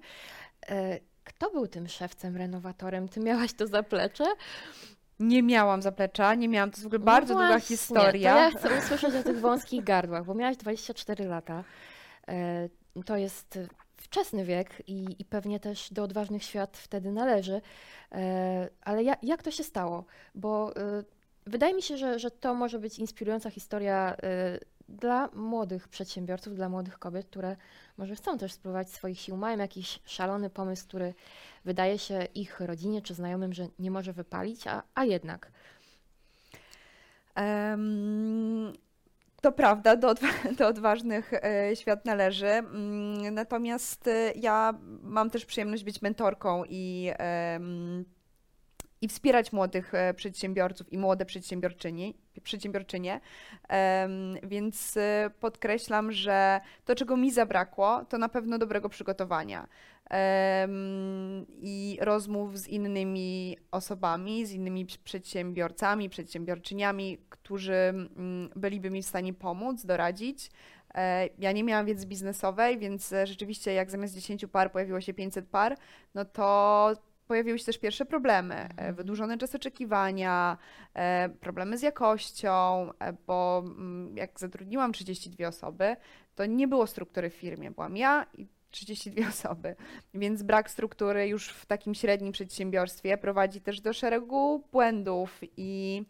E, 0.68 0.98
Kto 1.24 1.50
był 1.50 1.66
tym 1.68 1.88
szewcem, 1.88 2.36
renowatorem? 2.36 3.08
Ty 3.08 3.20
miałaś 3.20 3.52
to 3.52 3.66
zaplecze? 3.66 4.24
Nie 5.20 5.42
miałam 5.42 5.82
zaplecza, 5.82 6.34
nie 6.34 6.48
miałam, 6.48 6.70
to 6.70 6.74
jest 6.74 6.82
w 6.82 6.86
ogóle 6.86 6.98
No 6.98 7.04
bardzo 7.04 7.34
długa 7.34 7.48
właśnie, 7.48 7.76
historia. 7.76 8.34
To 8.34 8.40
ja 8.40 8.50
chcę 8.50 8.78
usłyszeć 8.78 9.14
o 9.14 9.22
tych 9.22 9.40
wąskich 9.40 9.84
gardłach, 9.84 10.24
bo 10.24 10.34
miałaś 10.34 10.56
24 10.56 11.24
lata. 11.24 11.64
E, 12.28 12.68
To 13.06 13.16
jest 13.16 13.58
wczesny 13.96 14.44
wiek 14.44 14.82
i, 14.86 15.16
i 15.18 15.24
pewnie 15.24 15.60
też 15.60 15.92
do 15.92 16.02
odważnych 16.02 16.44
świat 16.44 16.76
wtedy 16.76 17.12
należy. 17.12 17.60
E, 18.12 18.68
Ale 18.82 19.02
ja, 19.02 19.16
jak 19.22 19.42
to 19.42 19.50
się 19.50 19.64
stało? 19.64 20.04
Bo 20.34 20.76
e, 20.76 21.04
wydaje 21.46 21.74
mi 21.74 21.82
się, 21.82 21.96
że, 21.96 22.18
że 22.18 22.30
to 22.30 22.54
może 22.54 22.78
być 22.78 22.98
inspirująca 22.98 23.50
historia 23.50 24.16
dla 24.88 25.28
młodych 25.34 25.88
przedsiębiorców, 25.88 26.54
dla 26.54 26.68
młodych 26.68 26.98
kobiet, 26.98 27.26
które 27.26 27.56
może 27.96 28.14
chcą 28.16 28.38
też 28.38 28.52
spróbować 28.52 28.90
swoich 28.90 29.20
sił, 29.20 29.36
mają 29.36 29.58
jakiś 29.58 30.00
szalony 30.04 30.50
pomysł, 30.50 30.88
który 30.88 31.14
wydaje 31.64 31.98
się 31.98 32.24
ich 32.34 32.60
rodzinie 32.60 33.02
czy 33.02 33.14
znajomym, 33.14 33.52
że 33.52 33.68
nie 33.78 33.90
może 33.90 34.12
wypalić, 34.12 34.66
a, 34.66 34.82
a 34.94 35.04
jednak. 35.04 35.50
Em, 37.34 38.72
To 39.42 39.52
prawda, 39.52 39.96
do, 39.96 40.08
odwa- 40.14 40.56
do 40.58 40.66
odważnych 40.66 41.32
e, 41.32 41.76
świat 41.76 42.04
należy. 42.04 42.46
Mm, 42.46 43.34
Natomiast 43.34 44.08
e, 44.08 44.32
ja 44.32 44.74
mam 45.02 45.30
też 45.30 45.44
przyjemność 45.46 45.84
być 45.84 46.02
mentorką 46.02 46.64
i, 46.68 47.10
i 49.00 49.08
wspierać 49.08 49.52
młodych 49.52 49.94
e, 49.94 50.14
przedsiębiorców 50.14 50.92
i 50.92 50.98
młode 50.98 51.26
przedsiębiorczyni, 51.26 52.14
przedsiębiorczynie. 52.42 53.20
Więc 54.42 54.96
e, 54.96 55.30
podkreślam, 55.40 56.12
że 56.12 56.60
to, 56.84 56.94
czego 56.94 57.16
mi 57.16 57.30
zabrakło, 57.30 58.04
to 58.04 58.18
na 58.18 58.28
pewno 58.28 58.58
dobrego 58.58 58.88
przygotowania 58.88 59.68
i 61.62 61.98
rozmów 62.00 62.58
z 62.58 62.68
innymi 62.68 63.56
osobami, 63.70 64.46
z 64.46 64.52
innymi 64.52 64.86
przedsiębiorcami, 65.04 66.10
przedsiębiorczyniami, 66.10 67.18
którzy 67.30 67.74
mm, 67.74 68.50
byliby 68.56 68.90
mi 68.90 69.02
w 69.02 69.06
stanie 69.06 69.34
pomóc, 69.34 69.84
doradzić. 69.84 70.50
E, 70.94 71.28
Ja 71.38 71.52
nie 71.52 71.64
miałam 71.64 71.86
wiedzy 71.86 72.06
biznesowej, 72.06 72.78
więc 72.78 73.12
e, 73.12 73.26
rzeczywiście 73.26 73.74
jak 73.74 73.90
zamiast 73.90 74.14
10 74.14 74.46
par 74.46 74.72
pojawiło 74.72 75.00
się 75.00 75.14
500 75.14 75.48
par, 75.48 75.76
no 76.14 76.24
to 76.24 76.92
pojawiły 77.26 77.58
się 77.58 77.64
też 77.64 77.78
pierwsze 77.78 78.06
problemy. 78.06 78.68
E, 78.76 78.94
Mhm. 78.94 78.94
Wydłużony 78.94 79.38
czas 79.38 79.54
oczekiwania, 79.54 80.58
e, 80.94 81.28
problemy 81.28 81.78
z 81.78 81.82
jakością, 81.82 82.90
e, 82.98 83.12
bo 83.26 83.62
mm, 83.66 84.16
jak 84.16 84.40
zatrudniłam 84.40 84.92
32 84.92 85.48
osoby, 85.48 85.96
to 86.34 86.46
nie 86.46 86.68
było 86.68 86.86
struktury 86.86 87.30
w 87.30 87.34
firmie. 87.34 87.70
Byłam 87.70 87.96
ja 87.96 88.26
i 88.38 88.46
32 88.70 89.28
osoby, 89.34 89.76
więc 90.14 90.42
brak 90.42 90.70
struktury 90.70 91.28
już 91.28 91.48
w 91.48 91.66
takim 91.66 91.94
średnim 91.94 92.32
przedsiębiorstwie 92.32 93.18
prowadzi 93.18 93.60
też 93.60 93.80
do 93.80 93.92
szeregu 93.92 94.64
błędów 94.72 95.40
i 95.56 96.02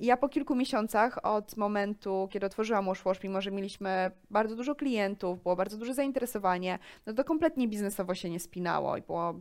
ja 0.00 0.16
po 0.16 0.28
kilku 0.28 0.54
miesiącach 0.54 1.18
od 1.24 1.56
momentu, 1.56 2.28
kiedy 2.30 2.46
otworzyłam 2.46 2.86
Wash 2.86 3.02
Wash, 3.02 3.22
mimo 3.22 3.40
że 3.40 3.50
mieliśmy 3.50 4.10
bardzo 4.30 4.56
dużo 4.56 4.74
klientów, 4.74 5.42
było 5.42 5.56
bardzo 5.56 5.76
duże 5.76 5.94
zainteresowanie, 5.94 6.78
no 7.06 7.12
to 7.12 7.24
kompletnie 7.24 7.68
biznesowo 7.68 8.14
się 8.14 8.30
nie 8.30 8.40
spinało 8.40 8.96
i 8.96 9.02
było 9.02 9.40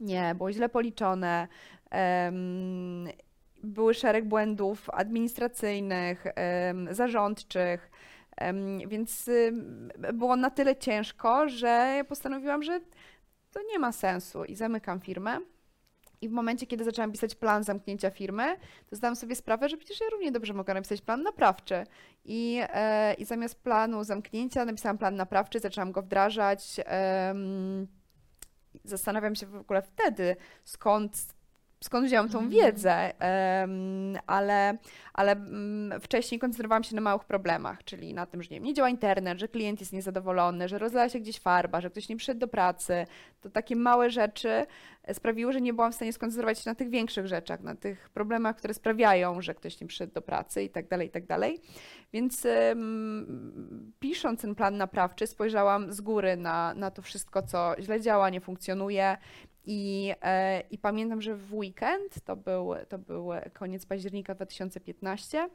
nie, 0.00 0.34
było 0.34 0.52
źle 0.52 0.68
policzone. 0.68 1.48
em, 1.90 3.08
były 3.62 3.94
szereg 3.94 4.24
błędów 4.24 4.90
administracyjnych, 4.90 6.24
em, 6.26 6.88
zarządczych, 6.94 7.90
em, 8.36 8.78
więc 8.88 9.30
było 10.12 10.36
na 10.36 10.50
tyle 10.50 10.76
ciężko, 10.76 11.48
że 11.48 12.04
postanowiłam, 12.08 12.62
że 12.62 12.80
to 13.52 13.60
nie 13.72 13.78
ma 13.78 13.92
sensu 13.92 14.44
i 14.44 14.54
zamykam 14.54 15.00
firmę. 15.00 15.38
I 16.20 16.28
w 16.28 16.32
momencie, 16.32 16.66
kiedy 16.66 16.84
zaczęłam 16.84 17.12
pisać 17.12 17.34
plan 17.34 17.64
zamknięcia 17.64 18.10
firmy, 18.10 18.56
to 18.90 18.96
zdałam 18.96 19.16
sobie 19.16 19.36
sprawę, 19.36 19.68
że 19.68 19.76
przecież 19.76 20.00
ja 20.00 20.06
równie 20.12 20.32
dobrze 20.32 20.54
mogę 20.54 20.74
napisać 20.74 21.00
plan 21.00 21.22
naprawczy. 21.22 21.84
I, 22.24 22.60
e, 22.62 23.14
i 23.14 23.24
zamiast 23.24 23.62
planu 23.62 24.04
zamknięcia 24.04 24.64
napisałam 24.64 24.98
plan 24.98 25.16
naprawczy, 25.16 25.60
zaczęłam 25.60 25.92
go 25.92 26.02
wdrażać. 26.02 26.80
em, 26.84 27.86
zastanawiam 28.84 29.34
się 29.34 29.46
w 29.46 29.54
ogóle 29.54 29.82
wtedy, 29.82 30.36
skąd, 30.64 31.34
skąd 31.80 32.06
wzięłam 32.06 32.28
tą 32.28 32.38
Mhm. 32.38 32.50
wiedzę, 32.50 33.12
ale, 34.26 34.78
ale 35.14 35.32
mm, 35.32 36.00
wcześniej 36.00 36.38
koncentrowałam 36.38 36.84
się 36.84 36.94
na 36.94 37.00
małych 37.00 37.24
problemach, 37.24 37.84
czyli 37.84 38.14
na 38.14 38.26
tym, 38.26 38.42
że 38.42 38.48
nie, 38.50 38.56
wiem, 38.56 38.64
nie 38.64 38.74
działa 38.74 38.88
internet, 38.88 39.38
że 39.38 39.48
klient 39.48 39.80
jest 39.80 39.92
niezadowolony, 39.92 40.68
że 40.68 40.78
rozlała 40.78 41.08
się 41.08 41.20
gdzieś 41.20 41.38
farba, 41.38 41.80
że 41.80 41.90
ktoś 41.90 42.08
nie 42.08 42.16
przyszedł 42.16 42.40
do 42.40 42.48
pracy. 42.48 43.06
To 43.40 43.50
takie 43.50 43.76
małe 43.76 44.10
rzeczy 44.10 44.66
e, 45.02 45.14
sprawiły, 45.14 45.52
że 45.52 45.60
nie 45.60 45.74
byłam 45.74 45.92
w 45.92 45.94
stanie 45.94 46.12
skoncentrować 46.12 46.58
się 46.58 46.70
na 46.70 46.74
tych 46.74 46.90
większych 46.90 47.26
rzeczach, 47.26 47.60
na 47.60 47.74
tych 47.74 48.10
problemach, 48.10 48.56
które 48.56 48.74
sprawiają, 48.74 49.42
że 49.42 49.54
ktoś 49.54 49.80
nie 49.80 49.86
przyszedł 49.86 50.12
do 50.12 50.22
pracy 50.22 50.62
i 50.62 50.70
tak 50.70 50.88
dalej, 50.88 51.08
i 51.08 51.10
tak 51.10 51.26
dalej. 51.26 51.60
Więc 52.12 52.46
em, 52.46 53.92
pisząc 54.00 54.40
ten 54.40 54.54
plan 54.54 54.76
naprawczy, 54.76 55.26
spojrzałam 55.26 55.92
z 55.92 56.00
góry 56.00 56.36
na, 56.36 56.74
na 56.74 56.90
to 56.90 57.02
wszystko, 57.02 57.42
co 57.42 57.74
źle 57.80 58.00
działa, 58.00 58.30
nie 58.30 58.40
funkcjonuje. 58.40 59.16
I, 59.70 60.14
e, 60.22 60.60
I 60.70 60.78
pamiętam, 60.78 61.22
że 61.22 61.34
w 61.34 61.54
weekend, 61.54 62.24
to 62.24 62.36
był, 62.36 62.74
to 62.88 62.98
był 62.98 63.30
koniec 63.52 63.86
października 63.86 64.34
2015, 64.34 65.48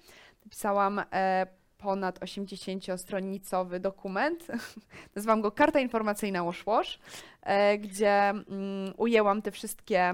napisałam 0.46 1.02
e, 1.14 1.48
ponad 1.78 2.20
80-stronicowy 2.20 3.80
dokument. 3.80 4.48
Nazwałam 5.16 5.42
go 5.42 5.52
Karta 5.52 5.80
informacyjna 5.80 6.44
Wash, 6.66 7.00
e, 7.42 7.78
gdzie 7.78 8.30
mm, 8.30 8.94
ujęłam 8.98 9.42
te 9.42 9.52
wszystkie 9.52 10.14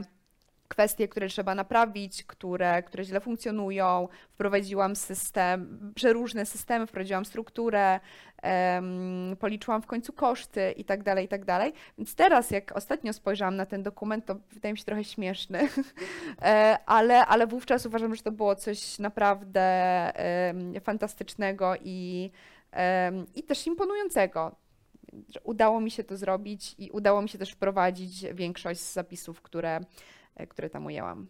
kwestie, 0.70 1.08
które 1.08 1.28
trzeba 1.28 1.56
naprawić, 1.56 2.24
które, 2.24 2.84
które 2.84 3.04
źle 3.04 3.20
funkcjonują. 3.20 4.08
Wprowadziłam 4.30 4.96
system, 4.96 5.92
przeróżne 5.96 6.46
systemy, 6.46 6.88
wprowadziłam 6.88 7.26
strukturę, 7.26 8.00
em, 8.42 9.36
policzyłam 9.40 9.82
w 9.82 9.88
końcu 9.88 10.14
koszty 10.14 10.72
i 10.72 10.86
tak 10.86 11.04
dalej, 11.04 11.26
i 11.26 11.28
tak 11.28 11.46
dalej. 11.46 11.74
Więc 11.98 12.16
teraz, 12.16 12.52
jak 12.52 12.72
ostatnio 12.72 13.14
spojrzałam 13.14 13.56
na 13.56 13.66
ten 13.66 13.84
dokument, 13.84 14.26
to 14.26 14.36
wydaje 14.52 14.74
mi 14.74 14.78
się 14.78 14.86
trochę 14.86 15.04
śmieszny, 15.04 15.60
E, 16.42 16.78
ale, 16.86 17.26
ale 17.26 17.48
wówczas 17.48 17.86
uważam, 17.86 18.16
że 18.16 18.22
to 18.22 18.32
było 18.32 18.56
coś 18.56 19.00
naprawdę 19.00 19.62
em, 20.16 20.74
fantastycznego 20.82 21.74
i, 21.82 22.32
em, 22.72 23.26
i 23.36 23.44
też 23.44 23.68
imponującego. 23.68 24.56
Udało 25.44 25.82
mi 25.82 25.92
się 25.92 26.04
to 26.04 26.18
zrobić 26.18 26.76
i 26.78 26.92
udało 26.92 27.22
mi 27.22 27.30
się 27.30 27.38
też 27.38 27.52
wprowadzić 27.52 28.26
większość 28.34 28.80
z 28.80 28.94
zapisów, 28.94 29.42
które, 29.42 29.80
które 30.48 30.70
tam 30.70 30.86
ujęłam. 30.86 31.28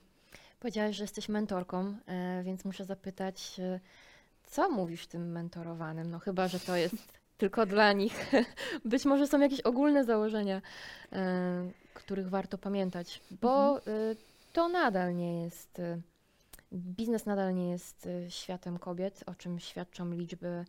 Powiedziałaś, 0.60 0.96
że 0.96 1.04
jesteś 1.04 1.30
mentorką, 1.30 1.96
e, 2.08 2.44
więc 2.44 2.66
muszę 2.66 2.86
zapytać, 2.86 3.60
e, 3.60 3.80
co 4.44 4.70
mówisz 4.70 5.08
tym 5.08 5.32
mentorowanym? 5.32 6.12
No 6.12 6.20
chyba, 6.20 6.48
że 6.48 6.60
to 6.60 6.76
jest 6.76 6.96
tylko 7.38 7.66
dla 7.66 7.94
nich. 7.94 8.32
Być 8.86 9.06
może 9.06 9.28
są 9.28 9.40
jakieś 9.40 9.62
ogólne 9.62 10.04
założenia, 10.04 10.62
e, 11.12 11.72
których 11.94 12.30
warto 12.30 12.58
pamiętać, 12.58 13.22
bo 13.42 13.78
e, 13.78 13.82
to 14.54 14.70
nadal 14.70 15.16
nie 15.16 15.44
jest, 15.44 15.80
e, 15.80 16.02
biznes 16.74 17.26
nadal 17.26 17.56
nie 17.56 17.70
jest 17.70 18.08
e, 18.08 18.32
światem 18.32 18.80
kobiet, 18.80 19.24
o 19.26 19.36
czym 19.36 19.60
świadczą 19.60 20.12
liczby 20.12 20.48
e, 20.48 20.66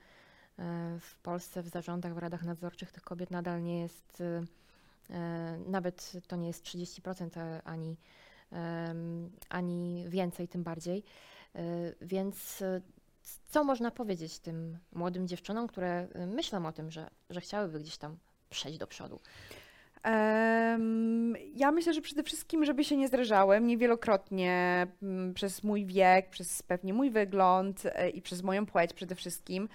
w 1.01 1.17
Polsce 1.23 1.63
w 1.63 1.69
zarządach, 1.69 2.15
w 2.15 2.19
radach 2.19 2.43
nadzorczych 2.43 2.93
tych 2.93 3.03
kobiet 3.03 3.31
nadal 3.31 3.63
nie 3.63 3.81
jest, 3.81 4.21
e, 4.21 4.43
e, 5.15 5.59
nawet 5.67 6.13
to 6.29 6.37
nie 6.37 6.47
jest 6.47 6.65
30% 6.65 7.41
a- 7.41 7.63
ani 7.71 7.97
ani 9.49 10.05
więcej, 10.09 10.49
tym 10.49 10.63
bardziej. 10.63 11.05
E, 11.55 11.63
Więc 12.01 12.63
e, 12.63 12.81
co 13.47 13.65
można 13.65 13.91
powiedzieć 13.91 14.39
tym 14.39 14.79
młodym 14.93 15.29
dziewczynom, 15.29 15.67
które 15.67 16.09
e, 16.15 16.27
myślą 16.27 16.67
o 16.67 16.73
tym, 16.73 16.91
że, 16.91 17.11
że 17.31 17.41
chciałyby 17.41 17.81
gdzieś 17.81 17.97
tam 17.97 18.17
przejść 18.51 18.79
do 18.79 18.87
przodu? 18.87 19.21
Ja 21.55 21.71
myślę, 21.73 21.95
że 21.95 22.01
przede 22.01 22.23
wszystkim, 22.23 22.65
żeby 22.65 22.85
się 22.85 22.97
nie 22.97 23.09
zrażały. 23.09 23.61
Mnie 23.61 23.79
wielokrotnie 23.79 24.87
przez 25.35 25.65
mój 25.65 25.87
wiek, 25.87 26.31
przez 26.31 26.63
pewnie 26.63 26.95
mój 26.95 27.11
wygląd 27.11 27.83
i 28.15 28.23
przez 28.23 28.43
moją 28.43 28.67
płeć 28.67 28.93
przede 28.93 29.15
wszystkim 29.15 29.69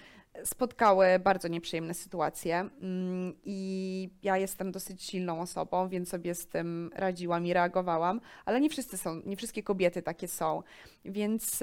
spotkały 0.44 1.06
bardzo 1.18 1.48
nieprzyjemne 1.48 1.94
sytuacje. 1.94 2.56
Mm, 2.56 3.34
I 3.44 4.10
ja 4.22 4.36
jestem 4.36 4.72
dosyć 4.72 5.02
silną 5.02 5.40
osobą, 5.40 5.88
więc 5.88 6.08
sobie 6.08 6.34
z 6.34 6.46
tym 6.46 6.90
radziłam 6.94 7.46
i 7.46 7.52
reagowałam, 7.52 8.20
ale 8.44 8.60
nie 8.60 8.70
wszyscy 8.70 8.98
są, 8.98 9.22
nie 9.26 9.36
wszystkie 9.36 9.62
kobiety 9.62 10.02
takie 10.02 10.28
są. 10.28 10.62
Więc, 11.04 11.60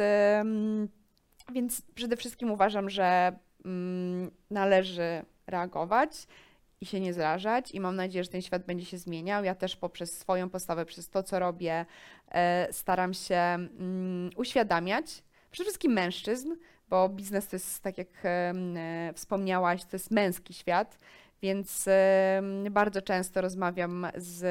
więc 1.53 1.82
przede 1.96 2.18
wszystkim 2.18 2.51
uważam, 2.51 2.89
że 2.89 3.39
mm, 3.65 4.32
należy 4.50 5.25
reagować 5.48 6.27
i 6.82 6.86
się 6.86 7.00
nie 7.00 7.13
zrażać 7.13 7.72
i 7.72 7.80
mam 7.80 7.96
nadzieję, 7.96 8.24
że 8.24 8.30
ten 8.30 8.42
świat 8.42 8.65
będzie 8.65 8.86
się 8.86 8.98
zmieniał. 8.98 9.44
Ja 9.44 9.56
też 9.56 9.75
poprzez 9.75 10.18
swoją 10.18 10.50
postawę, 10.50 10.86
przez 10.86 11.10
to, 11.10 11.24
co 11.24 11.39
robię, 11.39 11.86
e, 12.32 12.68
staram 12.72 13.13
się 13.13 13.36
mm, 13.36 14.30
uświadamiać 14.36 15.24
przede 15.51 15.65
wszystkim 15.65 15.94
mężczyzn, 15.94 16.53
bo 16.90 17.10
biznes 17.10 17.48
to 17.48 17.56
jest, 17.56 17.80
tak 17.84 17.98
jak 17.98 18.08
e, 18.25 18.54
wspomniałaś, 19.16 19.84
to 19.84 19.96
jest 19.96 20.12
męski 20.12 20.54
świat, 20.54 21.00
więc 21.42 21.86
bardzo 22.72 23.02
często 23.02 23.42
rozmawiam 23.42 24.08
z 24.16 24.44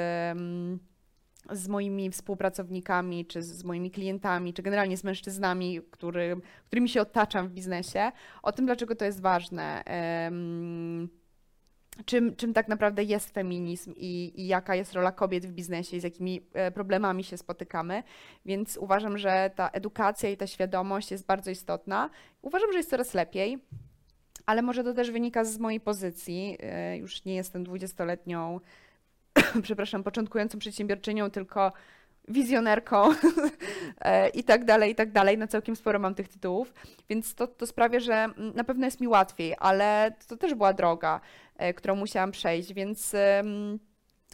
z 1.51 1.69
moimi 1.69 2.11
współpracownikami, 2.11 3.27
czy 3.27 3.43
z- 3.43 3.65
moimi 3.65 3.91
klientami, 3.91 4.55
czy 4.55 4.62
generalnie 4.62 4.97
z 4.97 5.05
mężczyznami, 5.05 5.81
który, 5.91 6.37
którymi 6.67 6.89
się 6.89 7.01
otaczam 7.01 7.49
w 7.49 7.53
biznesie, 7.53 8.12
o 8.43 8.53
tym, 8.53 8.67
dlaczego 8.67 8.95
to 8.97 9.05
jest 9.05 9.21
ważne. 9.21 9.83
Czym, 12.05 12.37
czym 12.37 12.55
tak 12.55 12.69
naprawdę 12.69 13.05
jest 13.05 13.31
feminizm 13.31 13.95
i, 13.97 14.33
i 14.37 14.47
jaka 14.47 14.75
jest 14.75 14.93
rola 14.93 15.13
kobiet 15.13 15.47
w 15.47 15.53
biznesie 15.53 15.97
i 15.97 16.01
z 16.01 16.05
jakimi 16.05 16.47
e, 16.53 16.71
problemami 16.71 17.25
się 17.25 17.37
spotykamy. 17.37 18.03
Więc 18.47 18.77
uważam, 18.77 19.19
że 19.19 19.51
ta 19.57 19.69
edukacja 19.69 20.31
i 20.31 20.37
ta 20.37 20.47
świadomość 20.47 21.11
jest 21.11 21.27
bardzo 21.27 21.51
istotna. 21.51 22.11
Uważam, 22.43 22.73
że 22.73 22.79
jest 22.79 22.91
coraz 22.91 23.15
lepiej. 23.15 23.59
Ale 24.47 24.63
może 24.63 24.85
to 24.85 24.95
też 24.95 25.11
wynika 25.11 25.45
z 25.45 25.59
mojej 25.59 25.81
pozycji. 25.81 26.57
E, 26.61 26.97
Już 26.97 27.25
nie 27.25 27.35
jestem 27.35 27.65
dwudziestoletnią, 27.65 28.61
przepraszam, 29.63 30.03
początkującą 30.03 30.59
przedsiębiorczynią, 30.59 31.31
tylko 31.31 31.73
wizjonerką 32.29 33.11
e, 34.00 34.29
i 34.29 34.45
tak 34.45 34.64
dalej, 34.64 34.93
i 34.93 34.95
tak 34.95 35.12
dalej. 35.12 35.38
Na 35.38 35.47
całkiem 35.47 35.76
sporo 35.76 35.99
mam 35.99 36.14
tych 36.14 36.29
tytułów, 36.29 36.75
więc 37.09 37.35
to, 37.35 37.47
to 37.47 37.67
sprawia, 37.67 38.00
że 38.00 38.29
na 38.55 38.64
pewno 38.64 38.85
jest 38.85 39.00
mi 39.00 39.09
łatwiej, 39.09 39.55
ale 39.59 40.12
to 40.29 40.37
też 40.37 40.55
była 40.55 40.73
droga, 40.73 41.21
e, 41.57 41.75
którą 41.75 41.97
musiałam 41.97 42.31
przejść, 42.31 42.73
więc 42.73 43.14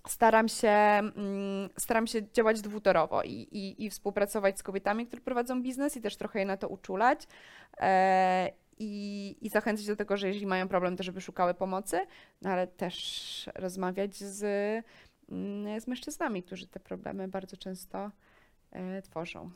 staram 0.09 0.49
się, 0.49 0.69
mm, 0.69 1.69
staram 1.79 2.07
się 2.07 2.33
działać 2.33 2.61
dwutorowo 2.61 3.23
i, 3.23 3.33
i, 3.33 3.85
i 3.85 3.91
współpracować 3.91 4.59
z 4.59 4.63
kobietami, 4.63 5.07
które 5.07 5.23
prowadzą 5.23 5.63
biznes 5.63 5.97
i 5.97 6.01
też 6.01 6.17
trochę 6.17 6.39
je 6.39 6.47
na 6.47 6.57
to 6.57 6.69
uczulać. 6.69 7.27
E, 7.81 8.53
i, 8.81 9.37
I 9.41 9.49
zachęcać 9.49 9.87
do 9.87 9.97
tego, 9.97 10.17
że 10.17 10.29
jeżeli 10.29 10.47
mają 10.47 10.69
problem, 10.69 10.97
to 10.97 11.03
żeby 11.03 11.21
szukały 11.21 11.55
pomocy, 11.55 12.01
no 12.43 12.51
ale 12.51 12.67
też 12.67 13.51
rozmawiać 13.55 14.17
z, 14.17 14.45
z 15.81 15.87
mężczyznami, 15.87 16.43
którzy 16.43 16.67
te 16.67 16.81
problemy 16.81 17.29
bardzo 17.29 17.57
często 17.57 18.11
e, 18.71 19.03
tworzą. 19.03 19.51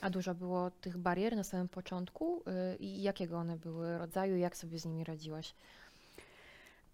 A 0.00 0.10
dużo 0.10 0.34
było 0.34 0.70
tych 0.70 0.98
barier 0.98 1.36
na 1.36 1.44
samym 1.44 1.68
początku 1.68 2.42
y, 2.72 2.76
i 2.76 3.02
jakiego 3.02 3.36
one 3.36 3.56
były 3.56 3.98
rodzaju, 3.98 4.36
jak 4.36 4.56
sobie 4.56 4.78
z 4.78 4.84
nimi 4.84 5.04
radziłaś? 5.04 5.54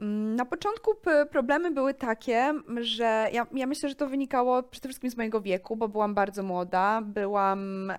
Mm, 0.01 0.37
na 0.37 0.45
początku 0.45 0.91
problemy 1.31 1.71
były 1.71 1.95
takie, 1.95 2.55
że 2.81 3.29
ja, 3.33 3.47
ja, 3.55 3.67
myślę, 3.67 3.89
że 3.89 3.95
to 3.95 4.09
wynikało 4.09 4.63
przede 4.63 4.89
wszystkim 4.89 5.11
z 5.11 5.17
mojego 5.17 5.41
wieku, 5.41 5.77
bo 5.77 5.89
byłam 5.89 6.15
bardzo 6.15 6.43
młoda, 6.43 7.03
byłam. 7.03 7.93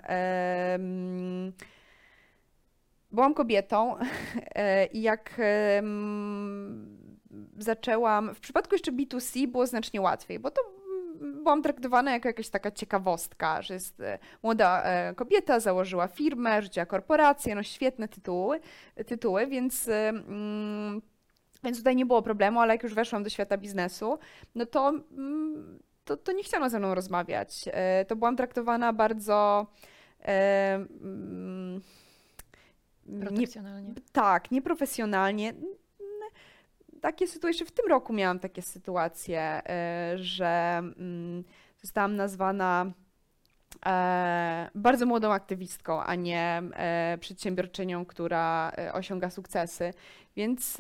byłam 3.11 3.33
kobietą 3.33 3.95
e, 4.55 4.85
i 4.85 5.01
jak 5.01 5.41
zaczęłam, 7.59 8.35
w 8.35 8.39
przypadku 8.39 8.75
jeszcze 8.75 8.91
B2C 8.91 9.47
było 9.47 9.67
znacznie 9.67 10.01
łatwiej, 10.01 10.39
bo 10.39 10.51
to 10.51 10.61
byłam 11.19 11.61
traktowana 11.61 12.11
jako 12.11 12.27
jakaś 12.27 12.49
taka 12.49 12.71
ciekawostka, 12.71 13.61
że 13.61 13.73
jest 13.73 13.99
e, 13.99 14.19
młoda 14.43 14.83
e, 14.83 15.13
kobieta, 15.15 15.59
założyła 15.59 16.07
firmę, 16.07 16.61
rzuciła 16.61 16.85
korporację, 16.85 17.55
no 17.55 17.63
świetne 17.63 18.07
tytuły, 18.07 18.59
tytuły 19.05 19.47
więc, 19.47 19.87
mm, 19.87 21.01
więc 21.63 21.77
tutaj 21.77 21.95
nie 21.95 22.05
było 22.05 22.21
problemu, 22.21 22.59
ale 22.59 22.73
jak 22.73 22.83
już 22.83 22.93
weszłam 22.93 23.23
do 23.23 23.29
świata 23.29 23.57
biznesu, 23.57 24.19
no 24.55 24.65
to, 24.65 24.89
mm, 24.89 25.79
to, 26.05 26.17
to 26.17 26.31
nie 26.31 26.43
chciano 26.43 26.69
ze 26.69 26.79
mną 26.79 26.95
rozmawiać. 26.95 27.65
E, 27.71 28.05
to 28.05 28.15
byłam 28.15 28.35
traktowana 28.35 28.93
bardzo... 28.93 29.67
Mm, 30.19 31.81
Protekcjonalnie. 33.21 33.89
Nie, 33.89 33.95
tak, 34.11 34.51
nieprofesjonalnie 34.51 35.53
takie 37.01 37.27
sytuacje, 37.27 37.65
w 37.65 37.71
tym 37.71 37.85
roku 37.89 38.13
miałam 38.13 38.39
takie 38.39 38.61
sytuacje, 38.61 39.41
e, 39.41 40.13
że 40.15 40.77
mm, 40.77 41.43
zostałam 41.81 42.15
nazwana 42.15 42.91
e, 43.85 44.69
bardzo 44.75 45.05
młodą 45.05 45.31
aktywistką, 45.33 46.03
a 46.03 46.15
nie 46.15 46.61
e, 46.73 47.17
przedsiębiorczynią, 47.21 48.05
która 48.05 48.71
osiąga 48.93 49.29
sukcesy. 49.29 49.93
Więc. 50.35 50.77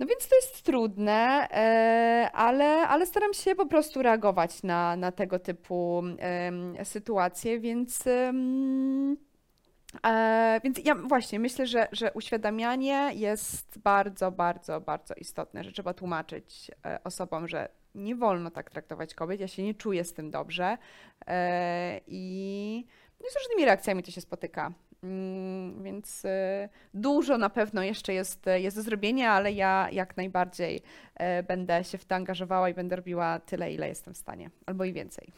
No 0.00 0.06
więc 0.06 0.28
to 0.28 0.36
jest 0.36 0.62
trudne, 0.62 1.48
ale, 2.32 2.88
ale 2.88 3.06
staram 3.06 3.34
się 3.34 3.54
po 3.54 3.66
prostu 3.66 4.02
reagować 4.02 4.62
na, 4.62 4.96
na 4.96 5.12
tego 5.12 5.38
typu 5.38 6.02
sytuacje, 6.84 7.60
więc 7.60 8.04
E, 10.06 10.60
więc 10.64 10.84
ja 10.84 10.94
właśnie 10.94 11.40
myślę, 11.40 11.66
że, 11.66 11.88
że 11.92 12.12
uświadamianie 12.12 13.10
jest 13.14 13.78
bardzo, 13.78 14.30
bardzo, 14.30 14.80
bardzo 14.80 15.14
istotne, 15.14 15.64
że 15.64 15.72
trzeba 15.72 15.94
tłumaczyć 15.94 16.70
e, 16.86 16.98
osobom, 17.04 17.48
że 17.48 17.68
nie 17.94 18.16
wolno 18.16 18.50
tak 18.50 18.70
traktować 18.70 19.14
kobiet, 19.14 19.40
ja 19.40 19.48
się 19.48 19.62
nie 19.62 19.74
czuję 19.74 20.04
z 20.04 20.12
tym 20.14 20.30
dobrze 20.30 20.78
e, 21.26 22.00
i, 22.06 22.86
no 23.20 23.26
z 23.30 23.36
różnymi 23.36 23.64
reakcjami 23.64 24.02
to 24.02 24.10
się 24.10 24.20
spotyka. 24.20 24.72
Mm, 25.02 25.82
więc 25.82 26.24
e, 26.24 26.68
dużo 26.94 27.38
na 27.38 27.50
pewno 27.50 27.82
jeszcze 27.82 28.12
jest, 28.12 28.46
jest 28.56 28.76
do 28.76 28.82
zrobienia, 28.82 29.32
ale 29.32 29.52
ja 29.52 29.88
jak 29.92 30.16
najbardziej 30.16 30.82
e, 31.14 31.42
będę 31.42 31.84
się 31.84 31.98
w 31.98 32.04
to 32.04 32.14
angażowała 32.14 32.68
i 32.68 32.74
będę 32.74 32.96
robiła 32.96 33.38
tyle, 33.38 33.72
ile 33.72 33.88
jestem 33.88 34.14
w 34.14 34.16
stanie, 34.16 34.50
albo 34.66 34.84
i 34.84 34.92
więcej. 34.92 35.32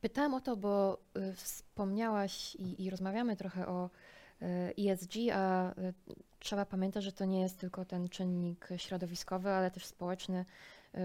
Pytałam 0.00 0.34
o 0.34 0.40
to, 0.40 0.56
bo 0.56 0.98
y, 1.16 1.34
wspomniałaś 1.34 2.54
i, 2.54 2.84
i 2.84 2.90
rozmawiamy 2.90 3.36
trochę 3.36 3.68
o 3.68 3.90
ESG, 4.78 5.16
y, 5.16 5.34
a 5.34 5.70
y, 5.70 5.94
trzeba 6.38 6.66
pamiętać, 6.66 7.04
że 7.04 7.12
to 7.12 7.24
nie 7.24 7.40
jest 7.40 7.58
tylko 7.58 7.84
ten 7.84 8.08
czynnik 8.08 8.68
środowiskowy, 8.76 9.50
ale 9.50 9.70
też 9.70 9.86
społeczny, 9.86 10.44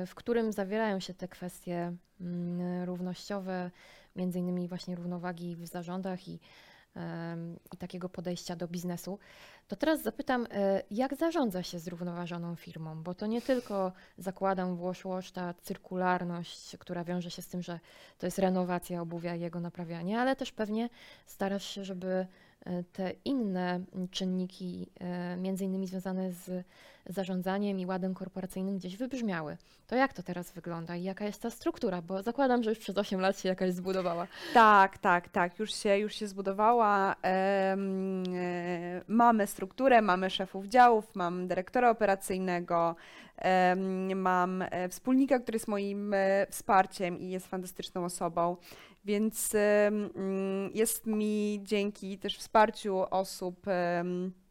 w 0.07 0.15
którym 0.15 0.51
zawierają 0.51 0.99
się 0.99 1.13
te 1.13 1.27
kwestie 1.27 1.93
mm, 2.21 2.83
równościowe, 2.83 3.71
między 4.15 4.39
innymi 4.39 4.67
właśnie 4.67 4.95
równowagi 4.95 5.55
w 5.55 5.67
zarządach 5.67 6.27
i, 6.27 6.39
i 7.73 7.77
takiego 7.77 8.09
podejścia 8.09 8.55
do 8.55 8.67
biznesu. 8.67 9.19
To 9.67 9.75
teraz 9.75 10.01
zapytam, 10.01 10.47
e, 10.51 10.83
jak 10.91 11.15
zarządza 11.15 11.63
się 11.63 11.79
zrównoważoną 11.79 12.55
firmą? 12.55 13.03
Bo 13.03 13.13
to 13.13 13.27
nie 13.27 13.41
tylko 13.41 13.91
zakładam 14.17 14.75
włoszłość, 14.75 15.31
ta 15.31 15.53
cyrkularność, 15.53 16.77
która 16.77 17.03
wiąże 17.03 17.31
się 17.31 17.41
z 17.41 17.47
tym, 17.47 17.61
że 17.61 17.79
to 18.17 18.27
jest 18.27 18.39
renowacja 18.39 19.01
obuwia 19.01 19.35
i 19.35 19.39
jego 19.39 19.59
naprawianie, 19.59 20.19
ale 20.19 20.35
też 20.35 20.51
pewnie 20.51 20.89
starasz 21.25 21.65
się, 21.65 21.85
żeby 21.85 22.27
te 22.93 23.11
inne 23.25 23.81
czynniki, 24.11 24.87
e, 24.99 25.37
między 25.37 25.65
innymi 25.65 25.87
związane 25.87 26.31
z 26.31 26.65
zarządzaniem 27.05 27.79
i 27.79 27.85
ładem 27.85 28.13
korporacyjnym, 28.13 28.77
gdzieś 28.77 28.97
wybrzmiały. 28.97 29.57
To 29.87 29.95
jak 29.95 30.13
to 30.13 30.23
teraz 30.23 30.51
wygląda 30.51 30.95
i 30.95 31.03
jaka 31.03 31.25
jest 31.25 31.41
ta 31.41 31.49
struktura? 31.49 32.01
Bo 32.01 32.23
zakładam, 32.23 32.63
że 32.63 32.69
już 32.69 32.79
przez 32.79 32.97
8 32.97 33.19
lat 33.19 33.39
się 33.39 33.49
jakaś 33.49 33.73
zbudowała. 33.73 34.27
Tak, 34.53 34.97
tak, 34.97 35.29
tak, 35.29 35.59
już 35.59 35.73
się, 35.73 35.97
już 35.97 36.15
się 36.15 36.27
zbudowała. 36.27 37.15
mamy 39.07 39.47
strukturę, 39.47 40.01
mamy 40.01 40.29
szefów 40.29 40.65
działów, 40.65 41.15
mam 41.15 41.47
dyrektora 41.47 41.89
operacyjnego, 41.89 42.95
mam 44.15 44.61
e, 44.61 44.89
wspólnika, 44.89 45.39
który 45.39 45.55
jest 45.55 45.67
moim 45.67 46.13
e, 46.13 46.47
wsparciem 46.49 47.19
i 47.19 47.29
jest 47.29 47.47
fantastyczną 47.47 48.05
osobą. 48.05 48.57
Więc 49.05 49.55
mm, 49.55 50.71
jest 50.73 51.07
mi 51.07 51.59
dzięki 51.63 52.17
też 52.17 52.37
wsparciu 52.37 53.05
osób, 53.11 53.65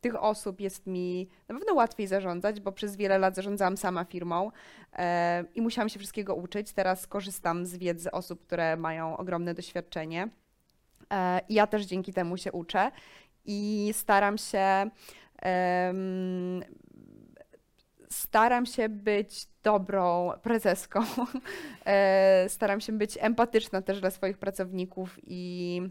tych 0.01 0.23
osób 0.23 0.61
jest 0.61 0.87
mi 0.87 1.29
na 1.49 1.59
pewno 1.59 1.75
łatwiej 1.75 2.07
zarządzać, 2.07 2.61
bo 2.61 2.73
przez 2.73 2.97
wiele 2.97 3.19
lat 3.19 3.35
zarządzałam 3.35 3.77
sama 3.77 4.05
firmą 4.05 4.51
i 5.55 5.63
musiałam 5.63 5.89
się 5.89 5.99
wszystkiego 5.99 6.35
uczyć. 6.35 6.73
Teraz 6.73 7.07
korzystam 7.07 7.67
z 7.67 7.77
wiedzy 7.77 8.11
osób, 8.11 8.47
które 8.47 8.77
mają 8.77 9.17
ogromne 9.17 9.55
doświadczenie. 9.55 10.29
E, 11.13 11.41
I 11.49 11.55
ja 11.55 11.67
też 11.67 11.85
dzięki 11.85 12.13
temu 12.13 12.37
się 12.37 12.53
uczę 12.53 12.91
i 13.45 13.91
staram 13.93 14.39
się 14.39 14.91
staram 18.13 18.67
się 18.67 18.89
być 18.89 19.47
dobrą 19.63 20.33
prezeską. 20.43 21.01
E, 21.87 22.49
staram 22.49 22.81
się 22.81 22.93
być 22.93 23.19
empatyczna 23.21 23.83
też 23.83 24.01
dla 24.01 24.11
swoich 24.11 24.39
pracowników 24.39 25.19
i, 25.23 25.83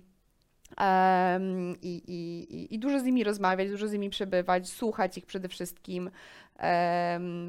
i, 1.81 2.01
i, 2.07 2.75
i 2.75 2.79
dużo 2.79 2.99
z 2.99 3.03
nimi 3.03 3.23
rozmawiać, 3.23 3.69
dużo 3.69 3.87
z 3.87 3.93
nimi 3.93 4.09
przebywać, 4.09 4.69
słuchać 4.69 5.17
ich 5.17 5.25
przede 5.25 5.49
wszystkim, 5.49 6.11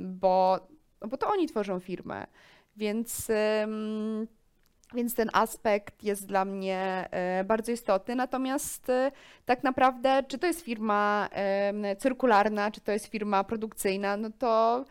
bo, 0.03 0.67
bo 1.09 1.17
to 1.17 1.29
oni 1.29 1.49
tworzą 1.49 1.81
firmę. 1.81 2.27
Więc 2.77 3.31
więc 4.95 5.15
ten 5.15 5.31
aspekt 5.33 6.03
jest 6.03 6.27
dla 6.27 6.45
mnie 6.45 7.09
e, 7.11 7.45
bardzo 7.45 7.73
istotny. 7.73 8.15
Natomiast 8.15 8.91
e, 8.91 9.13
tak 9.47 9.65
naprawdę, 9.65 10.23
czy 10.29 10.39
to 10.39 10.47
jest 10.47 10.61
firma 10.61 11.29
cyrkularna, 11.99 12.71
czy 12.71 12.81
to 12.81 12.93
jest 12.93 13.07
firma 13.07 13.45
produkcyjna, 13.45 14.17
no 14.17 14.31
to 14.39 14.85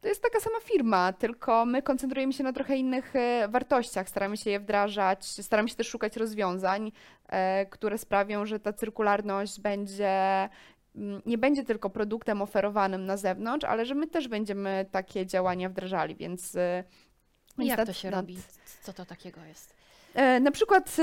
to 0.00 0.08
jest 0.08 0.22
taka 0.22 0.40
sama 0.40 0.60
firma, 0.60 1.12
tylko 1.12 1.66
my 1.66 1.82
koncentrujemy 1.82 2.32
się 2.32 2.44
na 2.44 2.52
trochę 2.52 2.76
innych 2.76 3.16
e, 3.16 3.48
wartościach, 3.48 4.08
staramy 4.08 4.36
się 4.36 4.50
je 4.50 4.60
wdrażać, 4.60 5.26
staramy 5.26 5.68
się 5.68 5.74
też 5.74 5.88
szukać 5.88 6.16
rozwiązań, 6.16 6.92
które 7.70 7.98
sprawią, 7.98 8.46
że 8.46 8.60
ta 8.60 8.72
cyrkularność 8.72 9.60
będzie 9.60 10.48
nie 11.26 11.38
będzie 11.38 11.64
tylko 11.64 11.90
produktem 11.90 12.42
oferowanym 12.42 13.06
na 13.06 13.16
zewnątrz, 13.16 13.64
ale 13.64 13.86
że 13.86 13.94
my 13.94 14.06
też 14.06 14.28
będziemy 14.28 14.86
takie 14.90 15.26
działania 15.26 15.68
wdrażali, 15.68 16.16
więc 16.16 16.56
jak 17.66 17.86
to 17.86 17.92
się 17.92 18.10
nad... 18.10 18.20
robi? 18.20 18.38
Co 18.82 18.92
to 18.92 19.04
takiego 19.04 19.44
jest? 19.44 19.77
E, 20.14 20.40
na 20.40 20.50
przykład 20.50 20.96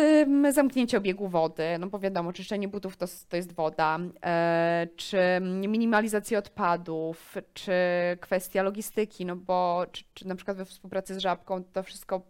zamknięcie 0.52 0.98
obiegu 0.98 1.28
wody, 1.28 1.64
no 1.80 1.88
bo 1.88 2.00
wiadomo, 2.00 2.34
czyszczenie 2.34 2.68
butów 2.68 2.98
to, 2.98 3.06
to 3.30 3.38
jest 3.38 3.54
woda, 3.54 4.00
e, 4.26 4.88
czy 4.96 5.18
minimalizacja 5.42 6.40
odpadów, 6.40 7.36
czy 7.54 7.74
kwestia 8.20 8.64
logistyki, 8.64 9.26
no 9.26 9.36
bo 9.36 9.86
czy, 9.92 10.04
czy 10.14 10.28
na 10.28 10.36
przykład 10.36 10.58
we 10.58 10.66
współpracy 10.66 11.16
z 11.16 11.18
Żabką 11.18 11.64
to 11.64 11.84
wszystko 11.84 12.22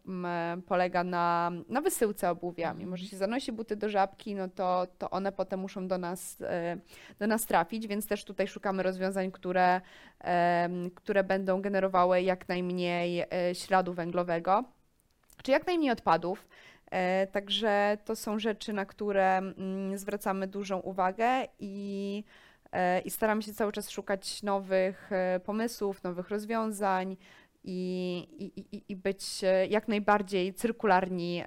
polega 0.67 1.03
na, 1.03 1.51
na 1.69 1.81
wysyłce 1.81 2.29
obuwia. 2.29 2.73
Mimo, 2.73 2.83
mhm. 2.83 2.97
że 2.97 3.05
się 3.05 3.17
zanosi 3.17 3.51
buty 3.51 3.75
do 3.75 3.89
Żabki, 3.89 4.35
no 4.35 4.47
to, 4.47 4.87
to 4.97 5.09
one 5.09 5.31
potem 5.31 5.59
muszą 5.59 5.87
do 5.87 5.97
nas, 5.97 6.41
e, 6.41 6.77
do 7.19 7.27
nas 7.27 7.45
trafić, 7.45 7.87
więc 7.87 8.07
też 8.07 8.25
tutaj 8.25 8.47
szukamy 8.47 8.83
rozwiązań, 8.83 9.31
które, 9.31 9.81
które 10.95 11.23
będą 11.23 11.61
generowały 11.61 12.21
jak 12.21 12.47
najmniej 12.47 13.23
śladu 13.53 13.93
węglowego 13.93 14.63
czy 15.45 15.51
jak 15.51 15.67
najmniej 15.67 15.91
odpadów. 15.91 16.47
E, 16.91 17.27
także 17.27 17.97
to 18.05 18.15
są 18.15 18.39
rzeczy, 18.39 18.73
na 18.73 18.85
które 18.85 19.37
mm, 19.37 19.97
zwracamy 19.97 20.47
dużą 20.47 20.79
uwagę 20.79 21.47
i, 21.59 22.23
e, 22.71 23.01
i 23.01 23.09
staramy 23.09 23.41
się 23.41 23.53
cały 23.53 23.71
czas 23.71 23.89
szukać 23.89 24.43
nowych 24.43 25.11
e, 25.11 25.39
pomysłów, 25.39 26.03
nowych 26.03 26.29
rozwiązań 26.29 27.17
i, 27.63 28.17
i, 28.71 28.83
i 28.89 28.95
być 28.95 29.41
jak 29.69 29.87
najbardziej 29.87 30.53
cyrkularni, 30.53 31.43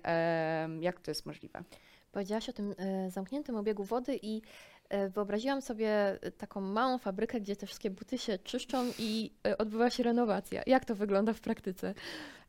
jak 0.81 1.01
to 1.01 1.11
jest 1.11 1.27
możliwe. 1.27 1.63
Powiedziałaś 2.13 2.49
o 2.49 2.53
tym 2.53 2.75
zamkniętym 3.09 3.57
obiegu 3.57 3.85
wody 3.85 4.19
i 4.23 4.43
wyobraziłam 5.09 5.63
sobie 5.63 6.19
taką 6.39 6.61
małą 6.61 6.99
fabrykę, 6.99 7.41
gdzie 7.41 7.57
te 7.57 7.67
wszystkie 7.67 7.91
buty 7.91 8.19
się 8.19 8.39
czyszczą 8.39 8.85
i 8.99 9.31
odbywa 9.59 9.91
się 9.91 10.03
renowacja. 10.03 10.63
Jak 10.67 10.85
to 10.85 10.95
wygląda 10.95 11.33
w 11.33 11.41
praktyce? 11.41 11.95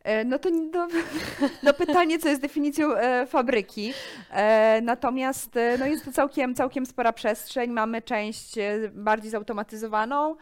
E, 0.04 0.26
no 0.26 0.40
to 0.40 0.50
no, 0.50 0.88
no 1.64 1.74
pytanie, 1.74 2.20
co 2.20 2.30
jest 2.30 2.42
definicją 2.42 2.96
e, 2.96 3.26
fabryki. 3.26 3.94
E, 4.32 4.82
natomiast 4.82 5.60
no 5.80 5.86
jest 5.86 6.06
to 6.06 6.12
całkiem, 6.12 6.56
całkiem 6.56 6.86
spora 6.86 7.14
przestrzeń. 7.14 7.72
Mamy 7.72 8.02
część 8.02 8.56
bardziej 8.92 9.32
zautomatyzowaną, 9.32 10.36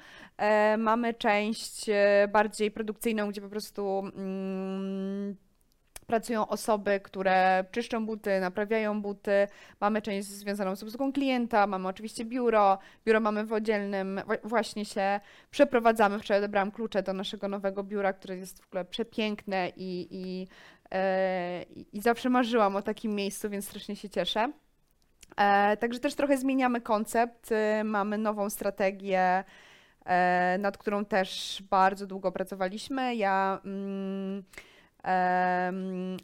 mamy 0.77 1.13
część 1.13 1.85
bardziej 2.31 2.71
produkcyjną, 2.71 3.29
gdzie 3.29 3.41
po 3.41 3.49
prostu 3.49 3.99
mm, 3.99 5.35
pracują 6.07 6.47
osoby, 6.47 6.99
które 6.99 7.65
czyszczą 7.71 8.05
buty, 8.05 8.39
naprawiają 8.39 9.01
buty. 9.01 9.47
Mamy 9.81 10.01
część 10.01 10.27
związaną 10.27 10.75
z 10.75 10.83
obsługą 10.83 11.13
klienta, 11.13 11.67
mamy 11.67 11.87
oczywiście 11.87 12.25
biuro. 12.25 12.77
Biuro 13.05 13.19
mamy 13.19 13.45
w 13.45 13.53
oddzielnym, 13.53 14.21
właśnie 14.43 14.85
się 14.85 15.19
przeprowadzamy. 15.51 16.19
Wczoraj 16.19 16.39
odebrałam 16.39 16.71
klucze 16.71 17.03
do 17.03 17.13
naszego 17.13 17.47
nowego 17.47 17.83
biura, 17.83 18.13
które 18.13 18.37
jest 18.37 18.61
w 18.63 18.67
ogóle 18.67 18.85
przepiękne 18.85 19.71
i, 19.75 20.07
i, 20.11 20.47
e, 20.91 21.63
i 21.93 22.01
zawsze 22.01 22.29
marzyłam 22.29 22.75
o 22.75 22.81
takim 22.81 23.15
miejscu, 23.15 23.49
więc 23.49 23.65
strasznie 23.65 23.95
się 23.95 24.09
cieszę. 24.09 24.51
E, 25.37 25.77
także 25.77 25.99
też 25.99 26.15
trochę 26.15 26.37
zmieniamy 26.37 26.81
koncept, 26.81 27.51
e, 27.51 27.83
mamy 27.83 28.17
nową 28.17 28.49
strategię, 28.49 29.43
e, 30.05 30.57
nad 30.59 30.77
którą 30.77 31.05
też 31.05 31.63
bardzo 31.69 32.07
długo 32.07 32.31
pracowaliśmy. 32.31 33.15
Ja 33.15 33.61
mm, 33.65 34.43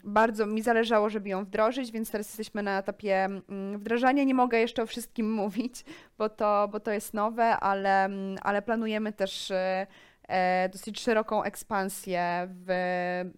bardzo 0.04 0.46
mi 0.46 0.62
zależało, 0.62 1.10
żeby 1.10 1.28
ją 1.28 1.44
wdrożyć, 1.44 1.92
więc 1.92 2.10
teraz 2.10 2.26
jesteśmy 2.28 2.62
na 2.62 2.78
etapie 2.78 3.24
mm, 3.24 3.78
wdrażania. 3.78 4.24
Nie 4.24 4.34
mogę 4.34 4.58
jeszcze 4.58 4.82
o 4.82 4.86
wszystkim 4.86 5.32
mówić, 5.42 5.84
bo 6.18 6.28
to, 6.28 6.68
bo 6.72 6.80
to 6.80 6.90
jest 6.90 7.14
nowe, 7.14 7.44
ale, 7.44 8.04
mm, 8.04 8.38
ale 8.42 8.62
planujemy 8.62 9.12
też 9.12 9.50
e, 9.50 9.86
e, 10.28 10.68
dosyć 10.68 11.00
szeroką 11.00 11.42
ekspansję 11.42 12.48
w 12.50 12.70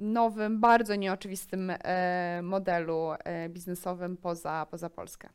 nowym, 0.00 0.60
bardzo 0.60 0.94
nieoczywistym 0.94 1.70
e, 1.70 2.40
modelu 2.42 3.08
biznesowym 3.48 4.16
poza, 4.16 4.66
poza 4.70 4.90
Polskę. 4.90 5.28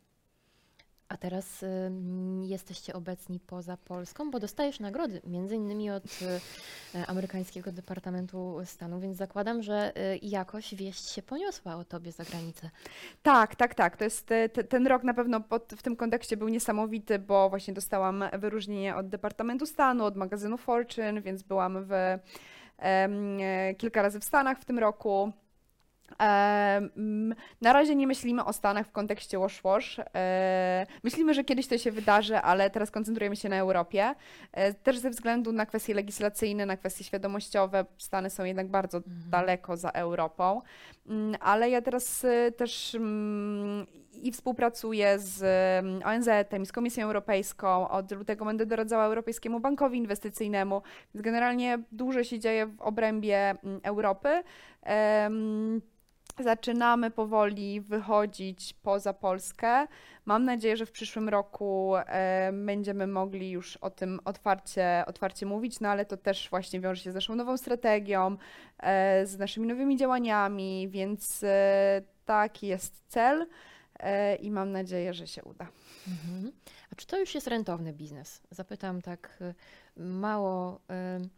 A 1.11 1.17
teraz 1.17 1.63
ym, 1.63 2.43
jesteście 2.43 2.93
obecni 2.93 3.39
poza 3.39 3.77
Polską, 3.77 4.31
bo 4.31 4.39
dostajesz 4.39 4.79
nagrody, 4.79 5.21
między 5.27 5.55
innymi 5.55 5.91
od 5.91 6.05
y, 6.05 7.07
amerykańskiego 7.07 7.71
Departamentu 7.71 8.57
Stanu, 8.65 8.99
więc 8.99 9.17
zakładam, 9.17 9.63
że 9.63 9.91
y, 10.13 10.19
jakoś 10.21 10.75
wieść 10.75 11.09
się 11.09 11.21
poniosła 11.21 11.75
o 11.75 11.83
tobie 11.83 12.11
za 12.11 12.23
granicę. 12.23 12.69
Tak, 13.23 13.55
tak, 13.55 13.75
tak. 13.75 13.97
To 13.97 14.03
jest 14.03 14.27
te, 14.27 14.49
ten 14.49 14.87
rok 14.87 15.03
na 15.03 15.13
pewno 15.13 15.41
pod, 15.41 15.73
w 15.77 15.81
tym 15.83 15.95
kontekście 15.95 16.37
był 16.37 16.49
niesamowity, 16.49 17.19
bo 17.19 17.49
właśnie 17.49 17.73
dostałam 17.73 18.23
wyróżnienie 18.33 18.95
od 18.95 19.09
Departamentu 19.09 19.65
Stanu, 19.65 20.05
od 20.05 20.15
magazynu 20.15 20.57
Fortune, 20.57 21.21
więc 21.21 21.43
byłam 21.43 21.85
w, 21.85 21.91
e, 22.79 23.75
kilka 23.77 24.01
razy 24.01 24.19
w 24.19 24.23
Stanach 24.23 24.59
w 24.59 24.65
tym 24.65 24.79
roku. 24.79 25.31
Na 27.61 27.73
razie 27.73 27.95
nie 27.95 28.07
myślimy 28.07 28.45
o 28.45 28.53
Stanach 28.53 28.87
w 28.87 28.91
kontekście 28.91 29.39
Wash 29.39 29.61
Wash. 29.61 29.99
E, 30.15 30.85
myślimy, 31.03 31.33
że 31.33 31.43
kiedyś 31.43 31.67
to 31.67 31.77
się 31.77 31.91
wydarzy, 31.91 32.37
ale 32.37 32.69
teraz 32.69 32.91
koncentrujemy 32.91 33.35
się 33.35 33.49
na 33.49 33.57
Europie. 33.57 34.15
E, 34.51 34.73
też 34.73 34.97
ze 34.97 35.09
względu 35.09 35.51
na 35.51 35.65
kwestie 35.65 35.93
legislacyjne, 35.93 36.65
na 36.65 36.77
kwestie 36.77 37.03
świadomościowe. 37.03 37.85
Stany 37.97 38.29
są 38.29 38.43
jednak 38.43 38.67
bardzo 38.67 38.97
Mhm. 38.97 39.29
daleko 39.29 39.77
za 39.77 39.89
Europą. 39.89 40.61
Mm, 41.07 41.35
Ale 41.39 41.69
ja 41.69 41.81
teraz 41.81 42.23
y, 42.23 42.53
też 42.57 42.95
mm, 42.95 43.87
i 44.13 44.31
współpracuję 44.31 45.19
z 45.19 45.43
ONZ-em 46.05 46.63
i 46.63 46.65
z 46.65 46.71
Komisją 46.71 47.05
Europejską. 47.05 47.89
Od 47.89 48.11
lutego 48.11 48.45
będę 48.45 48.65
doradzała 48.65 49.05
Europejskiemu 49.05 49.59
Bankowi 49.59 49.97
Inwestycyjnemu, 49.97 50.81
więc 51.13 51.23
generalnie 51.23 51.79
dużo 51.91 52.23
się 52.23 52.39
dzieje 52.39 52.65
w 52.65 52.81
obrębie 52.81 53.49
mm, 53.63 53.79
Europy. 53.83 54.43
Zaczynamy 56.43 57.11
powoli 57.11 57.81
wychodzić 57.81 58.73
poza 58.73 59.13
Polskę. 59.13 59.87
Mam 60.25 60.45
nadzieję, 60.45 60.77
że 60.77 60.85
w 60.85 60.91
przyszłym 60.91 61.29
roku 61.29 61.93
będziemy 62.53 63.07
mogli 63.07 63.51
już 63.51 63.77
o 63.77 63.89
tym 63.89 64.19
otwarcie, 64.25 65.03
otwarcie 65.07 65.45
mówić, 65.45 65.79
no 65.79 65.89
ale 65.89 66.05
to 66.05 66.17
też 66.17 66.49
właśnie 66.49 66.79
wiąże 66.79 67.03
się 67.03 67.11
z 67.11 67.15
naszą 67.15 67.35
nową 67.35 67.57
strategią, 67.57 68.37
e, 68.79 69.25
z 69.25 69.37
naszymi 69.37 69.67
nowymi 69.67 69.97
działaniami, 69.97 70.89
więc 70.89 71.43
e, 71.43 72.01
taki 72.25 72.67
jest 72.67 73.03
cel 73.07 73.47
e, 73.99 74.35
i 74.35 74.51
mam 74.51 74.71
nadzieję, 74.71 75.13
że 75.13 75.27
się 75.27 75.43
uda. 75.43 75.67
Mhm. 76.07 76.51
A 76.91 76.95
czy 76.95 77.07
to 77.07 77.19
już 77.19 77.35
jest 77.35 77.47
rentowny 77.47 77.93
biznes? 77.93 78.41
Zapytam 78.51 79.01
tak 79.01 79.39
mało, 79.97 80.75
y, 80.75 81.29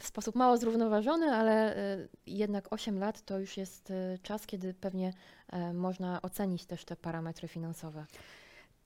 w 0.00 0.06
sposób 0.06 0.34
mało 0.34 0.56
zrównoważony, 0.56 1.26
ale 1.32 1.76
y, 1.76 2.08
jednak 2.26 2.72
8 2.72 2.98
lat 2.98 3.22
to 3.22 3.38
już 3.38 3.56
jest 3.56 3.90
y, 3.90 4.18
czas, 4.22 4.46
kiedy 4.46 4.74
pewnie 4.74 5.12
e, 5.52 5.72
można 5.72 6.22
ocenić 6.22 6.66
też 6.66 6.84
te 6.84 6.96
parametry 6.96 7.48
finansowe. 7.48 8.06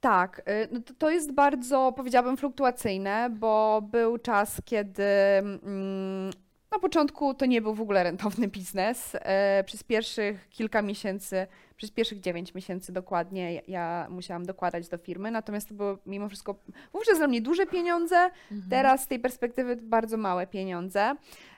Tak, 0.01 0.43
y, 0.49 0.69
no 0.73 0.81
to, 0.99 1.11
jest 1.11 1.33
bardzo, 1.33 1.93
powiedziałabym, 1.97 2.37
fluktuacyjne, 2.37 3.31
bo 3.31 3.83
był 3.83 4.19
czas, 4.19 4.61
kiedy 4.65 5.03
mm, 5.03 6.31
na 6.73 6.79
początku 6.79 7.35
to 7.35 7.47
nie 7.47 7.63
był 7.63 7.75
w 7.75 7.81
ogóle 7.81 8.03
rentowny 8.05 8.49
biznes. 8.49 9.13
E, 9.15 9.65
Przez 9.67 9.83
pierwszych 9.83 10.49
kilka 10.49 10.83
miesięcy, 10.83 11.47
przez 11.77 11.91
pierwszych 11.91 12.21
9 12.21 12.55
miesięcy 12.55 12.93
dokładnie 12.93 13.63
ja- 13.69 14.07
musiałam 14.11 14.47
dokładać 14.47 14.89
do 14.89 14.99
firmy, 14.99 15.31
natomiast 15.31 15.69
to 15.69 15.75
były 15.75 15.99
mimo 16.07 16.29
wszystko 16.29 16.55
wówczas 16.93 17.19
dla 17.19 17.27
mnie 17.27 17.43
duże 17.43 17.67
pieniądze, 17.67 18.17
Mhm. 18.51 18.71
Teraz 18.71 19.03
z 19.03 19.07
tej 19.07 19.19
perspektywy 19.19 19.77
bardzo 19.77 20.17
małe 20.17 20.47
pieniądze. 20.47 21.15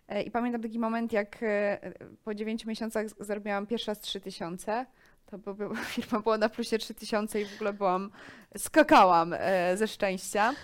E, 0.08 0.22
I 0.22 0.30
pamiętam 0.30 0.62
taki 0.62 0.78
moment, 0.78 1.12
jak 1.12 1.38
e, 1.42 1.78
po 2.24 2.34
9 2.34 2.66
miesiącach 2.66 3.06
zarobiłam 3.20 3.66
pierwszy 3.66 3.90
raz 3.90 4.00
3000. 4.00 4.86
To 5.30 5.38
firma 5.94 6.20
była 6.20 6.38
na 6.38 6.48
plusie 6.48 6.78
3000 6.78 7.40
i 7.40 7.44
w 7.44 7.54
ogóle 7.54 7.72
byłam, 7.72 8.10
skakałam 8.56 9.34
ze 9.74 9.88
szczęścia. 9.88 10.54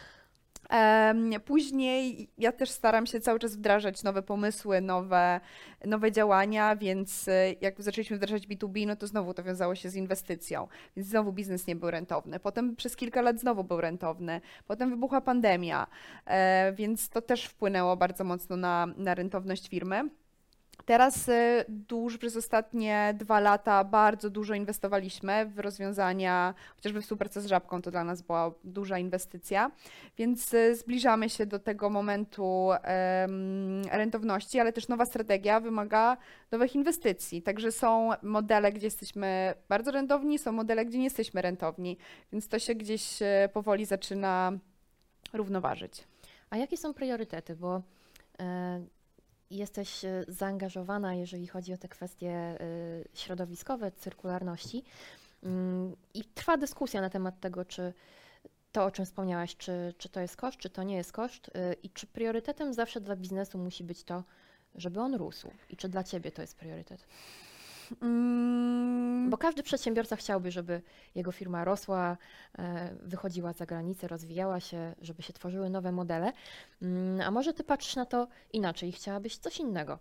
Później 1.45 2.31
ja 2.39 2.53
też 2.53 2.71
staram 2.71 3.07
się 3.07 3.21
cały 3.21 3.39
czas 3.39 3.57
wdrażać 3.57 4.03
nowe 4.03 4.23
pomysły, 4.23 4.81
nowe, 4.81 5.41
nowe 5.85 6.13
działania, 6.13 6.77
więc 6.77 7.29
e, 7.29 7.53
jak 7.61 7.83
zaczęliśmy 7.83 8.17
wdrażać 8.17 8.49
B2B, 8.49 8.87
no 8.87 8.97
to 8.97 9.07
znowu 9.07 9.35
to 9.35 9.43
wiązało 9.43 9.75
się 9.75 9.91
z 9.91 9.95
inwestycją, 9.95 10.69
więc 10.97 11.09
znowu 11.09 11.33
biznes 11.33 11.67
nie 11.67 11.77
był 11.77 11.91
rentowny. 11.91 12.41
Potem 12.41 12.77
przez 12.77 12.97
kilka 12.97 13.23
lat 13.23 13.41
znowu 13.41 13.65
był 13.65 13.81
rentowny. 13.81 14.41
Potem 14.67 14.91
wybuchła 14.91 15.21
pandemia, 15.21 15.87
e, 16.27 16.73
więc 16.73 17.09
to 17.09 17.23
też 17.23 17.45
wpłynęło 17.45 17.97
bardzo 17.97 18.25
mocno 18.25 18.57
na, 18.57 18.87
na 18.97 19.15
rentowność 19.15 19.69
firmy. 19.69 20.09
Teraz 20.89 21.29
e, 21.29 21.65
duż, 21.69 22.19
przez 22.19 22.37
ostatnie 22.37 23.15
dwa 23.19 23.41
lata 23.41 23.85
bardzo 23.85 24.31
dużo 24.31 24.55
inwestowaliśmy 24.55 25.47
w 25.47 25.59
rozwiązania, 25.59 26.55
chociażby 26.77 27.03
współpraca 27.03 27.41
z 27.41 27.47
Żabką 27.47 27.83
to 27.83 27.91
dla 27.91 28.05
nas 28.05 28.23
była 28.23 28.51
duża 28.65 28.99
inwestycja, 28.99 29.71
więc 30.19 30.55
e, 30.55 30.75
zbliżamy 30.75 31.31
się 31.31 31.47
do 31.47 31.59
tego 31.59 31.91
momentu 31.91 32.71
rentowności, 33.91 34.61
ale 34.61 34.73
też 34.73 34.89
nowa 34.89 35.07
strategia 35.07 35.61
wymaga 35.61 36.17
nowych 36.51 36.75
inwestycji. 36.75 37.43
Także 37.43 37.73
są 37.73 38.11
modele, 38.23 38.73
gdzie 38.73 38.87
jesteśmy 38.87 39.55
bardzo 39.69 39.91
rentowni, 39.91 40.39
są 40.39 40.53
modele, 40.53 40.85
gdzie 40.85 40.99
nie 40.99 41.05
jesteśmy 41.05 41.43
rentowni, 41.43 41.99
więc 42.33 42.49
to 42.49 42.59
się 42.59 42.75
gdzieś 42.75 43.23
e, 43.23 43.49
powoli 43.53 43.85
zaczyna 43.85 44.53
równoważyć. 45.33 46.05
A 46.51 46.57
jakie 46.57 46.77
są 46.77 46.95
priorytety? 46.95 47.57
Bo 47.57 47.83
e, 48.41 48.98
jesteś 49.51 50.05
e, 50.05 50.25
zaangażowana, 50.29 51.15
jeżeli 51.15 51.47
chodzi 51.47 51.73
o 51.73 51.79
te 51.79 51.89
kwestie 51.89 52.31
e, 52.31 52.59
środowiskowe, 53.15 53.93
cyrkularności. 53.93 54.85
Mm, 55.43 55.97
I 56.15 56.25
trwa 56.25 56.57
dyskusja 56.57 57.01
na 57.01 57.11
temat 57.11 57.41
tego, 57.41 57.65
czy 57.65 57.93
to, 58.73 58.85
o 58.85 58.91
czym 58.91 59.05
wspomniałaś, 59.05 59.57
czy, 59.57 59.95
czy 59.99 60.09
to 60.09 60.21
jest 60.21 60.37
koszt, 60.37 60.59
czy 60.59 60.71
to 60.71 60.83
nie 60.83 60.97
jest 60.97 61.13
koszt, 61.13 61.51
e, 61.55 61.73
i 61.73 61.91
czy 61.91 62.07
priorytetem 62.07 62.75
zawsze 62.75 63.01
dla 63.01 63.17
biznesu 63.17 63.59
musi 63.59 63.85
być 63.85 64.05
to, 64.05 64.25
żeby 64.75 65.01
on 65.01 65.15
rósł. 65.15 65.51
I 65.71 65.77
czy 65.77 65.89
dla 65.89 66.05
ciebie 66.05 66.33
to 66.33 66.43
jest 66.43 66.57
priorytet? 66.57 67.07
Mm, 68.03 69.31
Bo 69.31 69.39
każdy 69.39 69.63
przedsiębiorca 69.63 70.17
chciałby, 70.17 70.51
żeby 70.51 70.83
jego 71.15 71.33
firma 71.33 71.65
rosła, 71.65 72.17
e, 72.59 72.95
wychodziła 73.03 73.53
za 73.53 73.67
granicę, 73.67 74.09
rozwijała 74.09 74.61
się, 74.61 74.95
żeby 75.03 75.23
się 75.23 75.33
tworzyły 75.33 75.71
nowe 75.71 75.93
modele. 75.93 76.33
Mm, 76.83 77.21
A 77.21 77.31
może 77.31 77.53
ty 77.55 77.65
patrzysz 77.65 77.97
na 77.97 78.07
to 78.07 78.29
inaczej 78.53 78.89
i 78.89 78.93
chciałabyś 78.93 79.37
coś 79.39 79.59
innego? 79.61 79.99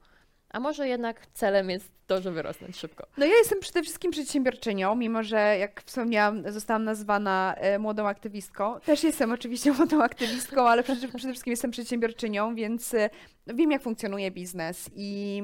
A 0.57 0.59
może 0.59 0.87
jednak 0.87 1.27
celem 1.33 1.69
jest 1.69 1.91
to, 2.07 2.21
żeby 2.21 2.41
rosnąć 2.41 2.77
szybko? 2.77 3.07
No 3.17 3.25
ja 3.25 3.35
jestem 3.37 3.59
przede 3.59 3.83
wszystkim 3.83 4.11
przedsiębiorczynią, 4.11 4.95
mimo 4.95 5.23
że 5.23 5.57
jak 5.59 5.83
wspomniałam, 5.83 6.51
zostałam 6.51 6.83
nazwana 6.83 7.55
e, 7.57 7.79
młodą 7.79 8.07
aktywistką. 8.07 8.79
Też 8.79 9.03
jestem 9.03 9.31
oczywiście 9.31 9.71
młodą 9.77 10.03
aktywistką, 10.03 10.67
ale 10.67 10.83
przede, 10.83 11.07
przede 11.07 11.33
wszystkim 11.33 11.51
jestem 11.51 11.71
przedsiębiorczynią, 11.71 12.55
więc 12.55 12.93
e, 12.93 13.09
wiem 13.47 13.71
jak 13.71 13.81
funkcjonuje 13.81 14.31
biznes 14.31 14.89
i 14.95 15.43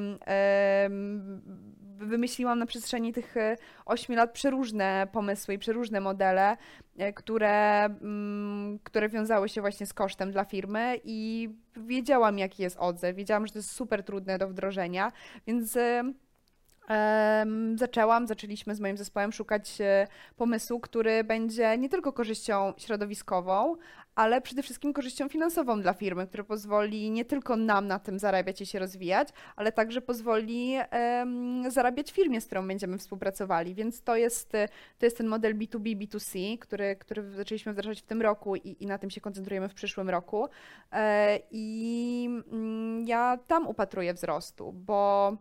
wymyśliłam 1.98 2.60
na 2.60 2.66
przestrzeni 2.66 3.14
tych 3.14 3.36
8 3.86 4.16
lat 4.16 4.32
przeróżne 4.32 5.08
pomysły 5.12 5.54
i 5.54 5.60
przeróżne 5.60 6.02
modele, 6.02 6.58
które, 7.16 7.86
mm, 7.86 8.80
które 8.84 9.10
wiązały 9.10 9.50
się 9.50 9.62
właśnie 9.62 9.86
z 9.86 9.94
kosztem 9.94 10.32
dla 10.32 10.46
firmy 10.46 11.00
i 11.04 11.50
wiedziałam, 11.78 12.40
jaki 12.40 12.64
jest 12.64 12.78
odzew. 12.78 13.16
Wiedziałam, 13.16 13.48
że 13.48 13.54
to 13.54 13.60
jest 13.60 13.72
super 13.72 14.04
trudne 14.04 14.38
do 14.38 14.48
wdrożenia, 14.48 15.12
więc 15.48 15.78
zaczęłam, 17.76 18.28
zaczęliśmy 18.28 18.76
z 18.76 18.80
moim 18.80 18.98
zespołem 18.98 19.32
szukać 19.32 19.82
e, 19.82 20.08
pomysłu, 20.38 20.80
który 20.80 21.24
będzie 21.24 21.78
nie 21.78 21.90
tylko 21.90 22.14
korzyścią 22.14 22.74
środowiskową, 22.78 23.76
ale 24.16 24.42
przede 24.42 24.64
wszystkim 24.64 24.94
korzyścią 24.94 25.30
finansową 25.30 25.82
dla 25.82 25.94
firmy, 25.94 26.28
który 26.28 26.44
pozwoli 26.44 27.12
nie 27.12 27.26
tylko 27.26 27.56
nam 27.56 27.88
na 27.88 28.00
tym 28.00 28.20
zarabiać 28.20 28.62
i 28.62 28.66
się 28.66 28.80
rozwijać, 28.80 29.30
ale 29.56 29.72
także 29.72 30.02
pozwoli 30.02 30.76
um, 30.92 31.72
zarabiać 31.72 32.12
firmie, 32.12 32.42
z 32.42 32.46
którą 32.46 32.68
będziemy 32.68 32.98
współpracowali. 32.98 33.76
Więc 33.76 34.02
to 34.02 34.16
jest, 34.16 34.56
e, 34.56 34.68
to 35.00 35.06
jest 35.06 35.18
ten 35.18 35.28
model 35.28 35.56
B2B, 35.56 35.98
B2C, 35.98 36.58
który, 36.60 36.96
który 36.96 37.32
zaczęliśmy 37.32 37.74
wdrażać 37.74 38.02
w 38.02 38.06
tym 38.06 38.22
roku 38.22 38.56
i, 38.56 38.76
i 38.80 38.88
na 38.88 38.98
tym 38.98 39.10
się 39.10 39.22
koncentrujemy 39.22 39.70
w 39.70 39.74
przyszłym 39.74 40.10
roku. 40.10 40.48
E, 40.92 41.40
I 41.52 42.30
mm, 42.52 43.08
ja 43.08 43.40
tam 43.48 43.68
upatruję 43.68 44.14
wzrostu, 44.14 44.74
bo 44.74 45.34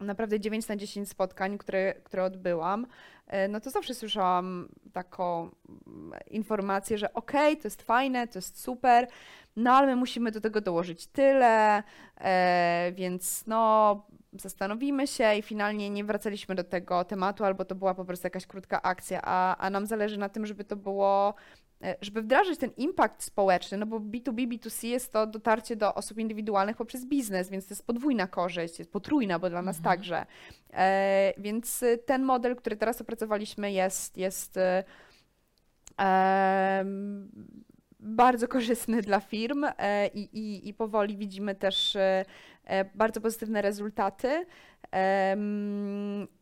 naprawdę 0.00 0.40
9 0.40 0.68
na 0.68 0.76
10 0.76 1.08
spotkań, 1.08 1.58
które, 1.58 1.94
które 1.94 2.24
odbyłam, 2.24 2.86
e, 3.26 3.48
no 3.48 3.60
to 3.60 3.70
zawsze 3.70 3.94
słyszałam 3.94 4.68
taką 4.92 5.50
mm, 5.86 6.20
informację, 6.30 6.98
że 6.98 7.14
okej, 7.14 7.52
okay, 7.52 7.62
to 7.62 7.68
jest 7.68 7.82
fajne, 7.82 8.28
to 8.28 8.38
jest 8.38 8.60
super, 8.60 9.08
no 9.56 9.72
ale 9.72 9.86
my 9.86 9.96
musimy 9.96 10.30
do 10.30 10.40
tego 10.40 10.60
dołożyć 10.60 11.06
tyle, 11.06 11.82
e, 12.20 12.92
więc 12.94 13.46
no 13.46 14.06
zastanowimy 14.32 15.06
się 15.06 15.34
i 15.34 15.42
finalnie 15.42 15.90
nie 15.90 16.04
wracaliśmy 16.04 16.54
do 16.54 16.64
tego 16.64 17.04
tematu, 17.04 17.44
albo 17.44 17.64
to 17.64 17.74
była 17.74 17.94
po 17.94 18.04
prostu 18.04 18.26
jakaś 18.26 18.46
krótka 18.46 18.82
akcja, 18.82 19.20
a, 19.22 19.56
a 19.56 19.70
nam 19.70 19.86
zależy 19.86 20.18
na 20.18 20.28
tym, 20.28 20.46
żeby 20.46 20.64
to 20.64 20.76
było 20.76 21.34
żeby 22.00 22.22
wdrażać 22.22 22.58
ten 22.58 22.70
impact 22.76 23.22
społeczny, 23.22 23.78
no 23.78 23.86
bo 23.86 24.00
B2B, 24.00 24.48
B2C 24.48 24.86
jest 24.86 25.12
to 25.12 25.26
dotarcie 25.26 25.76
do 25.76 25.94
osób 25.94 26.18
indywidualnych 26.18 26.76
poprzez 26.76 27.04
biznes, 27.04 27.50
więc 27.50 27.66
to 27.66 27.74
jest 27.74 27.86
podwójna 27.86 28.26
korzyść, 28.26 28.78
jest 28.78 28.92
potrójna, 28.92 29.38
bo 29.38 29.50
dla 29.50 29.62
nas 29.62 29.76
mhm. 29.76 29.96
także. 29.96 30.26
E, 30.72 31.32
więc 31.38 31.84
ten 32.06 32.22
model, 32.22 32.56
który 32.56 32.76
teraz 32.76 33.00
opracowaliśmy 33.00 33.72
jest, 33.72 34.16
jest 34.16 34.56
e, 34.56 34.84
bardzo 38.00 38.48
korzystny 38.48 39.02
dla 39.02 39.20
firm 39.20 39.64
e, 39.64 40.06
i, 40.06 40.38
i, 40.38 40.68
i 40.68 40.74
powoli 40.74 41.16
widzimy 41.16 41.54
też 41.54 41.96
e, 41.96 42.24
e, 42.64 42.84
bardzo 42.84 43.20
pozytywne 43.20 43.62
rezultaty. 43.62 44.46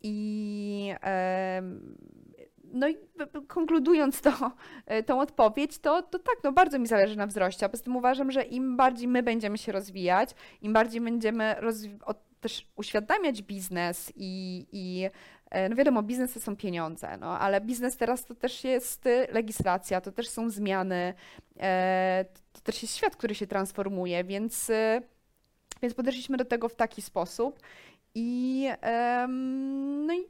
I 0.02 0.94
no 2.72 2.88
i 2.88 2.96
konkludując 3.46 4.20
to, 4.20 4.52
e, 4.86 5.02
tą 5.02 5.20
odpowiedź, 5.20 5.78
to, 5.78 6.02
to 6.02 6.18
tak, 6.18 6.36
no 6.44 6.52
bardzo 6.52 6.78
mi 6.78 6.86
zależy 6.86 7.16
na 7.16 7.26
wzroście, 7.26 7.68
poza 7.68 7.84
tym 7.84 7.96
uważam, 7.96 8.32
że 8.32 8.42
im 8.42 8.76
bardziej 8.76 9.08
my 9.08 9.22
będziemy 9.22 9.58
się 9.58 9.72
rozwijać, 9.72 10.30
im 10.62 10.72
bardziej 10.72 11.00
będziemy 11.00 11.56
też 12.40 12.66
uświadamiać 12.76 13.42
biznes 13.42 14.12
i, 14.16 14.66
i 14.72 15.10
e, 15.50 15.68
no 15.68 15.76
wiadomo, 15.76 16.02
biznes 16.02 16.32
to 16.32 16.40
są 16.40 16.56
pieniądze, 16.56 17.16
no, 17.16 17.38
ale 17.38 17.60
biznes 17.60 17.96
teraz 17.96 18.24
to 18.24 18.34
też 18.34 18.64
jest 18.64 19.08
legislacja, 19.32 20.00
to 20.00 20.12
też 20.12 20.28
są 20.28 20.50
zmiany, 20.50 21.14
e, 21.60 22.24
to 22.52 22.60
też 22.60 22.82
jest 22.82 22.96
świat, 22.96 23.16
który 23.16 23.34
się 23.34 23.46
transformuje, 23.46 24.24
więc, 24.24 24.70
więc 25.82 25.94
podeszliśmy 25.94 26.36
do 26.36 26.44
tego 26.44 26.68
w 26.68 26.74
taki 26.74 27.02
sposób 27.02 27.60
i 28.14 28.68
no 30.06 30.14
i 30.14 30.26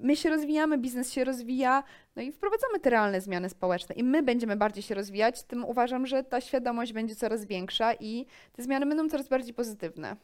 my 0.00 0.16
się 0.16 0.30
rozwijamy, 0.30 0.78
biznes 0.78 1.12
się 1.12 1.24
rozwija, 1.24 1.82
no 2.16 2.22
i 2.22 2.32
wprowadzamy 2.32 2.80
te 2.80 2.90
realne 2.90 3.20
zmiany 3.20 3.48
społeczne. 3.48 3.94
I 3.94 4.04
my 4.04 4.22
będziemy 4.22 4.56
bardziej 4.56 4.82
się 4.82 4.94
rozwijać, 4.94 5.42
tym 5.42 5.64
uważam, 5.64 6.06
że 6.06 6.24
ta 6.24 6.40
świadomość 6.40 6.92
będzie 6.92 7.16
coraz 7.16 7.44
większa 7.44 7.94
i 7.94 8.26
te 8.52 8.62
zmiany 8.62 8.86
będą 8.86 9.08
coraz 9.08 9.28
bardziej 9.28 9.54
pozytywne. 9.54 10.16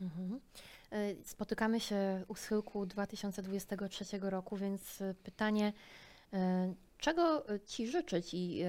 Mhm. 0.00 0.40
E, 0.94 1.24
spotykamy 1.24 1.80
się 1.80 2.24
u 2.28 2.34
schyłku 2.34 2.86
2023 2.86 4.04
roku, 4.20 4.56
więc 4.56 5.00
e, 5.00 5.14
pytanie, 5.14 5.72
e, 6.32 6.74
czego 6.98 7.44
Ci 7.66 7.86
życzyć 7.86 8.34
i 8.34 8.64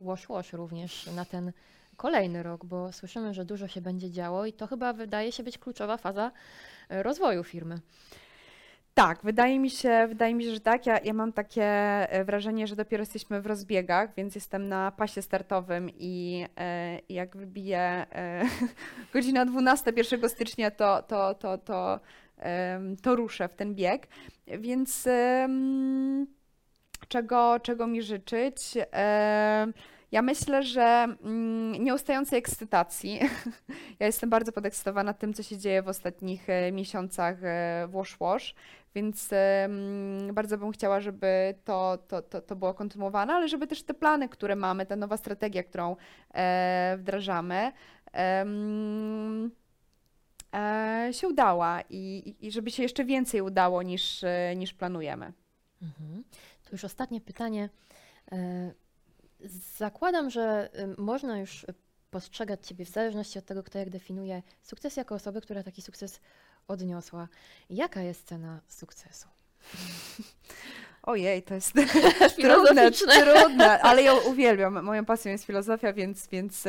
łoś 0.00 0.28
łoś 0.28 0.52
również 0.52 1.06
na 1.06 1.24
ten 1.24 1.52
kolejny 1.96 2.42
rok, 2.42 2.64
bo 2.64 2.92
słyszymy, 2.92 3.34
że 3.34 3.44
dużo 3.44 3.68
się 3.68 3.80
będzie 3.80 4.10
działo 4.10 4.46
i 4.46 4.52
to 4.52 4.66
chyba 4.66 4.92
wydaje 4.92 5.32
się 5.32 5.42
być 5.42 5.58
kluczowa 5.58 5.96
faza 5.96 6.32
rozwoju 6.88 7.44
firmy. 7.44 7.80
Tak, 8.94 9.18
wydaje 9.22 9.58
mi 9.58 9.70
się, 9.70 10.06
wydaje 10.08 10.34
mi 10.34 10.44
się, 10.44 10.54
że 10.54 10.60
tak. 10.60 10.86
Ja, 10.86 10.98
ja 10.98 11.12
mam 11.12 11.32
takie 11.32 11.64
e, 11.64 12.24
wrażenie, 12.24 12.66
że 12.66 12.76
dopiero 12.76 13.02
jesteśmy 13.02 13.40
w 13.40 13.46
rozbiegach, 13.46 14.14
więc 14.16 14.34
jestem 14.34 14.68
na 14.68 14.92
pasie 14.92 15.22
startowym 15.22 15.90
i 15.98 16.46
e, 16.56 16.98
jak 17.08 17.36
wybije 17.36 17.78
e, 17.80 18.44
godzina 19.12 19.44
12 19.44 19.92
1 19.96 20.28
stycznia, 20.28 20.70
to, 20.70 21.02
to, 21.02 21.34
to, 21.34 21.58
to, 21.58 22.00
e, 22.38 22.80
to 23.02 23.16
ruszę 23.16 23.48
w 23.48 23.54
ten 23.54 23.74
bieg. 23.74 24.08
Więc 24.46 25.08
czego, 27.08 27.60
czego 27.60 27.86
mi 27.86 28.02
życzyć? 28.02 28.56
Ja 30.14 30.22
myślę, 30.22 30.62
że 30.62 31.16
mm, 31.22 31.84
nieustającej 31.84 32.38
ekscytacji. 32.38 33.20
Ja 34.00 34.06
jestem 34.06 34.30
bardzo 34.30 34.52
podekscytowana 34.52 35.14
tym, 35.14 35.34
co 35.34 35.42
się 35.42 35.58
dzieje 35.58 35.82
w 35.82 35.88
ostatnich 35.88 36.50
e, 36.50 36.72
miesiącach 36.72 37.36
w 37.88 38.16
Wash 38.20 38.54
więc 38.94 39.30
bardzo 40.32 40.58
bym 40.58 40.72
chciała, 40.72 41.00
żeby 41.00 41.54
to, 41.64 41.98
to, 42.08 42.22
to, 42.22 42.40
to 42.40 42.56
było 42.56 42.74
kontynuowane, 42.74 43.32
ale 43.32 43.48
żeby 43.48 43.66
też 43.66 43.82
te 43.82 43.94
plany, 43.94 44.28
które 44.28 44.56
mamy, 44.56 44.86
ta 44.86 44.96
nowa 44.96 45.16
strategia, 45.16 45.62
którą 45.62 45.96
e, 46.34 46.96
wdrażamy, 46.98 47.72
e, 48.14 48.44
się 51.12 51.28
udała 51.28 51.80
i, 51.90 52.34
i 52.40 52.50
żeby 52.50 52.70
się 52.70 52.82
jeszcze 52.82 53.04
więcej 53.04 53.40
udało 53.40 53.82
niż, 53.82 54.24
niż 54.56 54.74
planujemy. 54.74 55.32
Mhm. 55.82 56.24
To 56.64 56.70
już 56.72 56.84
ostatnie 56.84 57.20
pytanie. 57.20 57.68
Zakładam, 59.76 60.30
że 60.30 60.70
można 60.98 61.38
już 61.38 61.66
postrzegać 62.10 62.66
Ciebie 62.66 62.84
w 62.84 62.88
zależności 62.88 63.38
od 63.38 63.44
tego, 63.44 63.62
kto 63.62 63.78
jak 63.78 63.90
definiuje 63.90 64.42
sukces 64.62 64.96
jako 64.96 65.14
osobę, 65.14 65.40
która 65.40 65.62
taki 65.62 65.82
sukces 65.82 66.20
odniosła. 66.68 67.28
Jaka 67.70 68.00
jest 68.00 68.28
cena 68.28 68.60
sukcesu? 68.68 69.28
Ojej, 71.02 71.42
to 71.42 71.54
jest 71.54 71.72
trudne, 72.42 72.90
trudne, 72.90 73.80
ale 73.80 74.02
ja 74.02 74.14
uwielbiam. 74.32 74.84
Moją 74.84 75.04
pasją 75.04 75.32
jest 75.32 75.44
filozofia, 75.44 75.92
więc, 75.92 76.28
więc, 76.28 76.64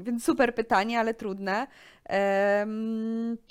więc 0.00 0.24
super 0.24 0.54
pytanie, 0.54 1.00
ale 1.00 1.14
trudne. 1.14 1.66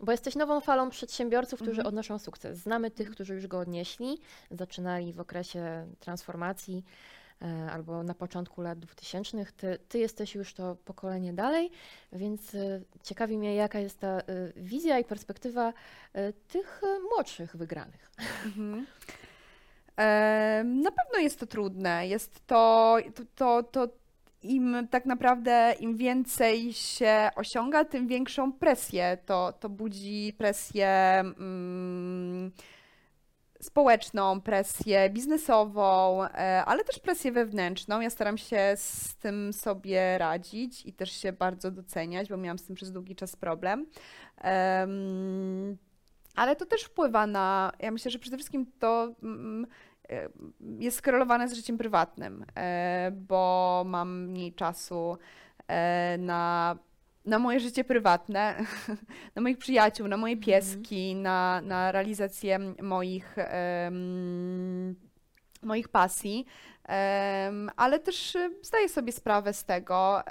Bo 0.04 0.12
jesteś 0.12 0.36
nową 0.36 0.62
falą 0.62 0.90
przedsiębiorców, 0.90 1.60
którzy 1.60 1.82
mhm. 1.82 1.88
odnoszą 1.88 2.20
sukces. 2.20 2.58
Znamy 2.58 2.92
tych, 2.92 3.12
którzy 3.12 3.34
już 3.34 3.48
go 3.48 3.60
odnieśli, 3.60 4.18
zaczynali 4.52 5.14
w 5.14 5.20
okresie 5.20 5.88
transformacji 6.00 6.84
albo 7.72 8.04
na 8.04 8.14
początku 8.14 8.62
lat 8.62 8.80
2000. 8.80 9.46
Ty, 9.58 9.80
ty 9.90 10.00
jesteś 10.00 10.36
już 10.36 10.54
to 10.54 10.76
pokolenie 10.76 11.34
dalej, 11.34 11.72
więc 12.12 12.56
e, 12.56 12.82
ciekawi 13.04 13.38
mnie, 13.38 13.56
jaka 13.56 13.80
jest 13.80 14.00
ta 14.00 14.08
e, 14.08 14.24
wizja 14.56 15.00
i 15.00 15.04
perspektywa 15.04 15.74
tych 16.48 16.82
młodszych 17.12 17.56
wygranych. 17.56 18.12
Mhm. 18.46 18.86
Na 20.82 20.92
pewno 20.92 21.20
jest 21.20 21.40
to 21.40 21.46
trudne. 21.46 22.08
Jest 22.08 22.48
to, 22.48 22.98
to, 23.16 23.24
to, 23.36 23.64
to 23.64 23.88
im 24.44 24.88
tak 24.90 25.06
naprawdę 25.06 25.76
im 25.80 25.98
więcej 25.98 26.74
się 26.74 27.30
osiąga, 27.36 27.86
tym 27.86 28.08
większą 28.08 28.54
presję 28.54 29.18
to, 29.26 29.54
to 29.60 29.70
budzi 29.70 30.34
presję. 30.38 30.88
Mm, 31.20 32.52
społeczną, 33.64 34.42
presję 34.42 35.10
biznesową, 35.10 36.24
e, 36.24 36.66
ale 36.66 36.84
też 36.84 37.00
presję 37.00 37.32
wewnętrzną. 37.32 38.02
Ja 38.02 38.10
staram 38.10 38.38
się 38.38 38.74
z 38.76 39.16
tym 39.16 39.54
sobie 39.54 40.18
radzić 40.18 40.86
i 40.86 40.94
też 40.94 41.12
się 41.12 41.34
bardzo 41.34 41.72
doceniać, 41.72 42.30
bo 42.30 42.38
miałam 42.38 42.60
z 42.60 42.66
tym 42.66 42.76
przez 42.76 42.92
długi 42.92 43.16
czas 43.16 43.36
problem. 43.36 43.86
Ale 46.36 46.56
to 46.56 46.66
też 46.66 46.84
wpływa 46.84 47.28
na, 47.28 47.72
ja 47.80 47.92
myślę, 47.92 48.12
że 48.12 48.20
przede 48.20 48.38
wszystkim 48.38 48.66
to 48.80 49.14
mm, 49.24 49.68
e, 50.10 50.30
jest 50.80 50.98
skorelowane 50.98 51.50
z 51.50 51.54
życiem 51.54 51.78
prywatnym, 51.78 52.46
e, 52.56 53.12
bo 53.12 53.84
mam 53.86 54.24
mniej 54.24 54.54
czasu 54.54 55.18
na 56.18 56.76
na 57.26 57.40
moje 57.40 57.60
życie 57.60 57.84
prywatne, 57.84 58.66
na 59.36 59.42
moich 59.42 59.58
przyjaciół, 59.58 60.08
na 60.08 60.18
moje 60.18 60.34
mhm. 60.34 60.46
pieski, 60.46 61.16
na, 61.16 61.62
na 61.62 61.92
realizację 61.92 62.60
moich, 62.82 63.36
um, 63.86 64.96
moich 65.64 65.88
pasji, 65.88 66.46
ale 67.76 68.00
też 68.00 68.36
e, 68.36 68.50
zdaję 68.62 68.90
sobie 68.90 69.12
sprawę 69.12 69.54
z 69.54 69.66
tego. 69.66 70.22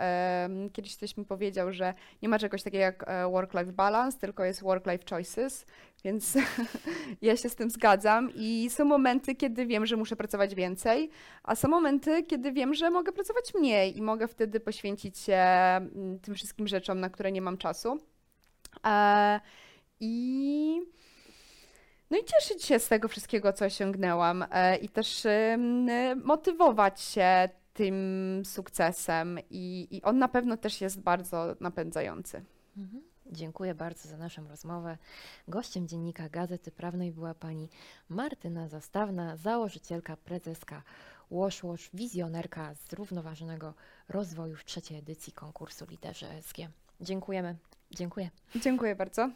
Kiedyś 0.72 0.96
ktoś 0.96 1.16
mi 1.16 1.24
powiedział, 1.24 1.72
że 1.72 1.94
nie 2.22 2.28
ma 2.28 2.38
czegoś 2.38 2.62
takiego 2.62 2.82
jak 2.82 3.04
e, 3.06 3.30
work-life 3.30 3.72
balance, 3.72 4.18
tylko 4.18 4.44
jest 4.44 4.62
work-life 4.62 5.04
choices, 5.10 5.66
więc 6.04 6.38
ja 7.22 7.36
się 7.36 7.48
z 7.48 7.54
tym 7.54 7.70
zgadzam 7.70 8.30
i 8.34 8.70
są 8.70 8.84
momenty, 8.84 9.34
kiedy 9.34 9.66
wiem, 9.66 9.86
że 9.86 9.96
muszę 9.96 10.16
pracować 10.16 10.54
więcej, 10.54 11.10
a 11.42 11.54
są 11.54 11.68
momenty, 11.68 12.22
kiedy 12.22 12.52
wiem, 12.52 12.74
że 12.74 12.90
mogę 12.90 13.12
pracować 13.12 13.54
mniej 13.54 13.98
i 13.98 14.02
mogę 14.02 14.28
wtedy 14.28 14.60
poświęcić 14.60 15.18
się 15.18 15.36
mm, 15.36 16.18
tym 16.22 16.34
wszystkim 16.34 16.68
rzeczom, 16.68 17.00
na 17.00 17.10
które 17.10 17.32
nie 17.32 17.42
mam 17.42 17.58
czasu. 17.58 17.98
E, 18.86 19.40
I 20.00 20.80
no 22.12 22.18
i 22.18 22.25
cieszyć 22.25 22.64
się 22.64 22.79
z 22.79 22.88
tego 22.88 23.09
wszystkiego, 23.09 23.53
co 23.53 23.64
osiągnęłam 23.64 24.44
e, 24.51 24.77
i 24.77 24.88
też 24.88 25.25
y, 25.25 25.59
motywować 26.25 27.01
się 27.01 27.48
tym 27.75 28.42
sukcesem 28.44 29.38
i, 29.51 29.88
i 29.90 30.03
on 30.03 30.18
na 30.18 30.29
pewno 30.29 30.57
też 30.57 30.81
jest 30.81 31.01
bardzo 31.01 31.57
napędzający. 31.61 32.44
Mhm. 32.77 33.03
Dziękuję 33.27 33.75
bardzo 33.75 34.09
za 34.09 34.16
naszą 34.16 34.48
rozmowę. 34.48 34.98
Gościem 35.48 35.88
dziennika 35.88 36.29
Gazety 36.29 36.70
Prawnej 36.70 37.12
była 37.12 37.35
pani 37.35 37.68
Martyna 38.09 38.68
Zastawna, 38.68 39.37
założycielka, 39.37 40.16
prezeska 40.16 40.83
Łosz 41.31 41.64
Łosz, 41.64 41.90
wizjonerka 41.94 42.75
zrównoważonego 42.75 43.75
rozwoju 44.09 44.57
w 44.57 44.64
trzeciej 44.64 44.98
edycji 44.98 45.33
konkursu 45.33 45.87
Liderzy 45.90 46.27
ESG. 46.27 46.57
Dziękujemy. 47.01 47.57
Dziękuję. 47.90 48.31
Dziękuję 48.57 48.96
bardzo. 48.96 49.31